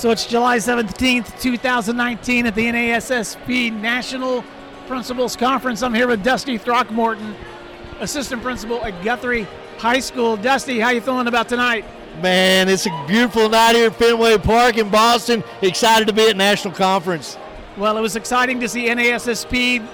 So 0.04 0.10
it's 0.10 0.26
July 0.26 0.58
17th, 0.58 1.40
2019 1.40 2.44
at 2.44 2.54
the 2.54 2.66
NASSP 2.66 3.72
National 3.72 4.44
Principals 4.86 5.34
Conference. 5.34 5.82
I'm 5.82 5.94
here 5.94 6.06
with 6.06 6.22
Dusty 6.22 6.58
Throckmorton, 6.58 7.34
Assistant 8.00 8.42
Principal 8.42 8.84
at 8.84 9.02
Guthrie 9.02 9.46
High 9.78 10.00
School. 10.00 10.36
Dusty, 10.36 10.78
how 10.78 10.90
you 10.90 11.00
feeling 11.00 11.26
about 11.26 11.48
tonight? 11.48 11.86
Man, 12.20 12.68
it's 12.68 12.84
a 12.84 13.04
beautiful 13.08 13.48
night 13.48 13.76
here 13.76 13.86
at 13.86 13.96
Fenway 13.96 14.36
Park 14.36 14.76
in 14.76 14.90
Boston. 14.90 15.42
Excited 15.62 16.06
to 16.08 16.12
be 16.12 16.28
at 16.28 16.36
National 16.36 16.74
Conference. 16.74 17.38
Well, 17.78 17.96
it 17.96 18.02
was 18.02 18.14
exciting 18.14 18.60
to 18.60 18.68
see 18.68 18.88
NASSP 18.88 19.88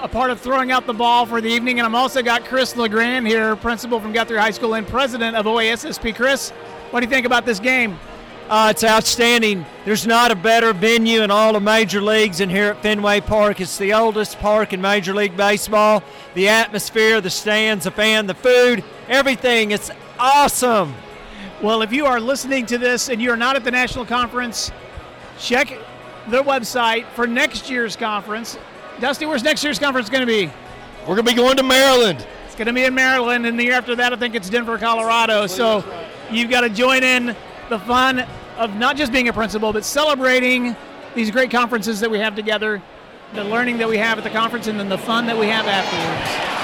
a 0.00 0.06
part 0.06 0.30
of 0.30 0.40
throwing 0.40 0.70
out 0.70 0.86
the 0.86 0.94
ball 0.94 1.26
for 1.26 1.40
the 1.40 1.48
evening. 1.48 1.80
And 1.80 1.86
I'm 1.86 1.96
also 1.96 2.22
got 2.22 2.44
Chris 2.44 2.76
LeGrand 2.76 3.26
here, 3.26 3.56
principal 3.56 3.98
from 3.98 4.12
Guthrie 4.12 4.38
High 4.38 4.52
School 4.52 4.74
and 4.74 4.86
president 4.86 5.34
of 5.34 5.46
OASSP. 5.46 6.14
Chris, 6.14 6.50
what 6.92 7.00
do 7.00 7.06
you 7.06 7.10
think 7.10 7.26
about 7.26 7.44
this 7.44 7.58
game? 7.58 7.98
Uh, 8.48 8.68
it's 8.70 8.82
outstanding. 8.82 9.66
There's 9.84 10.06
not 10.06 10.30
a 10.30 10.34
better 10.34 10.72
venue 10.72 11.20
in 11.22 11.30
all 11.30 11.52
the 11.52 11.60
major 11.60 12.00
leagues 12.00 12.38
than 12.38 12.48
here 12.48 12.70
at 12.70 12.80
Fenway 12.80 13.20
Park. 13.20 13.60
It's 13.60 13.76
the 13.76 13.92
oldest 13.92 14.38
park 14.38 14.72
in 14.72 14.80
Major 14.80 15.12
League 15.12 15.36
Baseball. 15.36 16.02
The 16.32 16.48
atmosphere, 16.48 17.20
the 17.20 17.28
stands, 17.28 17.84
the 17.84 17.90
fan, 17.90 18.26
the 18.26 18.32
food, 18.32 18.82
everything. 19.06 19.72
It's 19.72 19.90
awesome. 20.18 20.94
Well, 21.62 21.82
if 21.82 21.92
you 21.92 22.06
are 22.06 22.18
listening 22.20 22.64
to 22.66 22.78
this 22.78 23.10
and 23.10 23.20
you're 23.20 23.36
not 23.36 23.54
at 23.54 23.64
the 23.64 23.70
national 23.70 24.06
conference, 24.06 24.72
check 25.38 25.68
the 26.28 26.42
website 26.42 27.04
for 27.08 27.26
next 27.26 27.68
year's 27.68 27.96
conference. 27.96 28.56
Dusty, 28.98 29.26
where's 29.26 29.42
next 29.42 29.62
year's 29.62 29.78
conference 29.78 30.08
going 30.08 30.22
to 30.22 30.26
be? 30.26 30.50
We're 31.00 31.16
going 31.16 31.26
to 31.26 31.32
be 31.32 31.34
going 31.34 31.56
to 31.58 31.62
Maryland. 31.62 32.26
It's 32.46 32.54
going 32.54 32.66
to 32.66 32.72
be 32.72 32.84
in 32.84 32.94
Maryland, 32.94 33.44
and 33.44 33.58
the 33.58 33.64
year 33.64 33.74
after 33.74 33.94
that, 33.96 34.14
I 34.14 34.16
think 34.16 34.34
it's 34.34 34.48
Denver, 34.48 34.78
Colorado. 34.78 35.46
So 35.46 35.84
you've 36.30 36.48
got 36.48 36.62
to 36.62 36.70
join 36.70 37.02
in 37.02 37.36
the 37.68 37.78
fun 37.78 38.26
of 38.58 38.74
not 38.74 38.96
just 38.96 39.12
being 39.12 39.28
a 39.28 39.32
principal, 39.32 39.72
but 39.72 39.84
celebrating 39.84 40.76
these 41.14 41.30
great 41.30 41.50
conferences 41.50 42.00
that 42.00 42.10
we 42.10 42.18
have 42.18 42.34
together, 42.34 42.82
the 43.34 43.44
learning 43.44 43.78
that 43.78 43.88
we 43.88 43.96
have 43.96 44.18
at 44.18 44.24
the 44.24 44.30
conference, 44.30 44.66
and 44.66 44.78
then 44.78 44.88
the 44.88 44.98
fun 44.98 45.26
that 45.26 45.38
we 45.38 45.46
have 45.46 45.66
afterwards. 45.66 46.57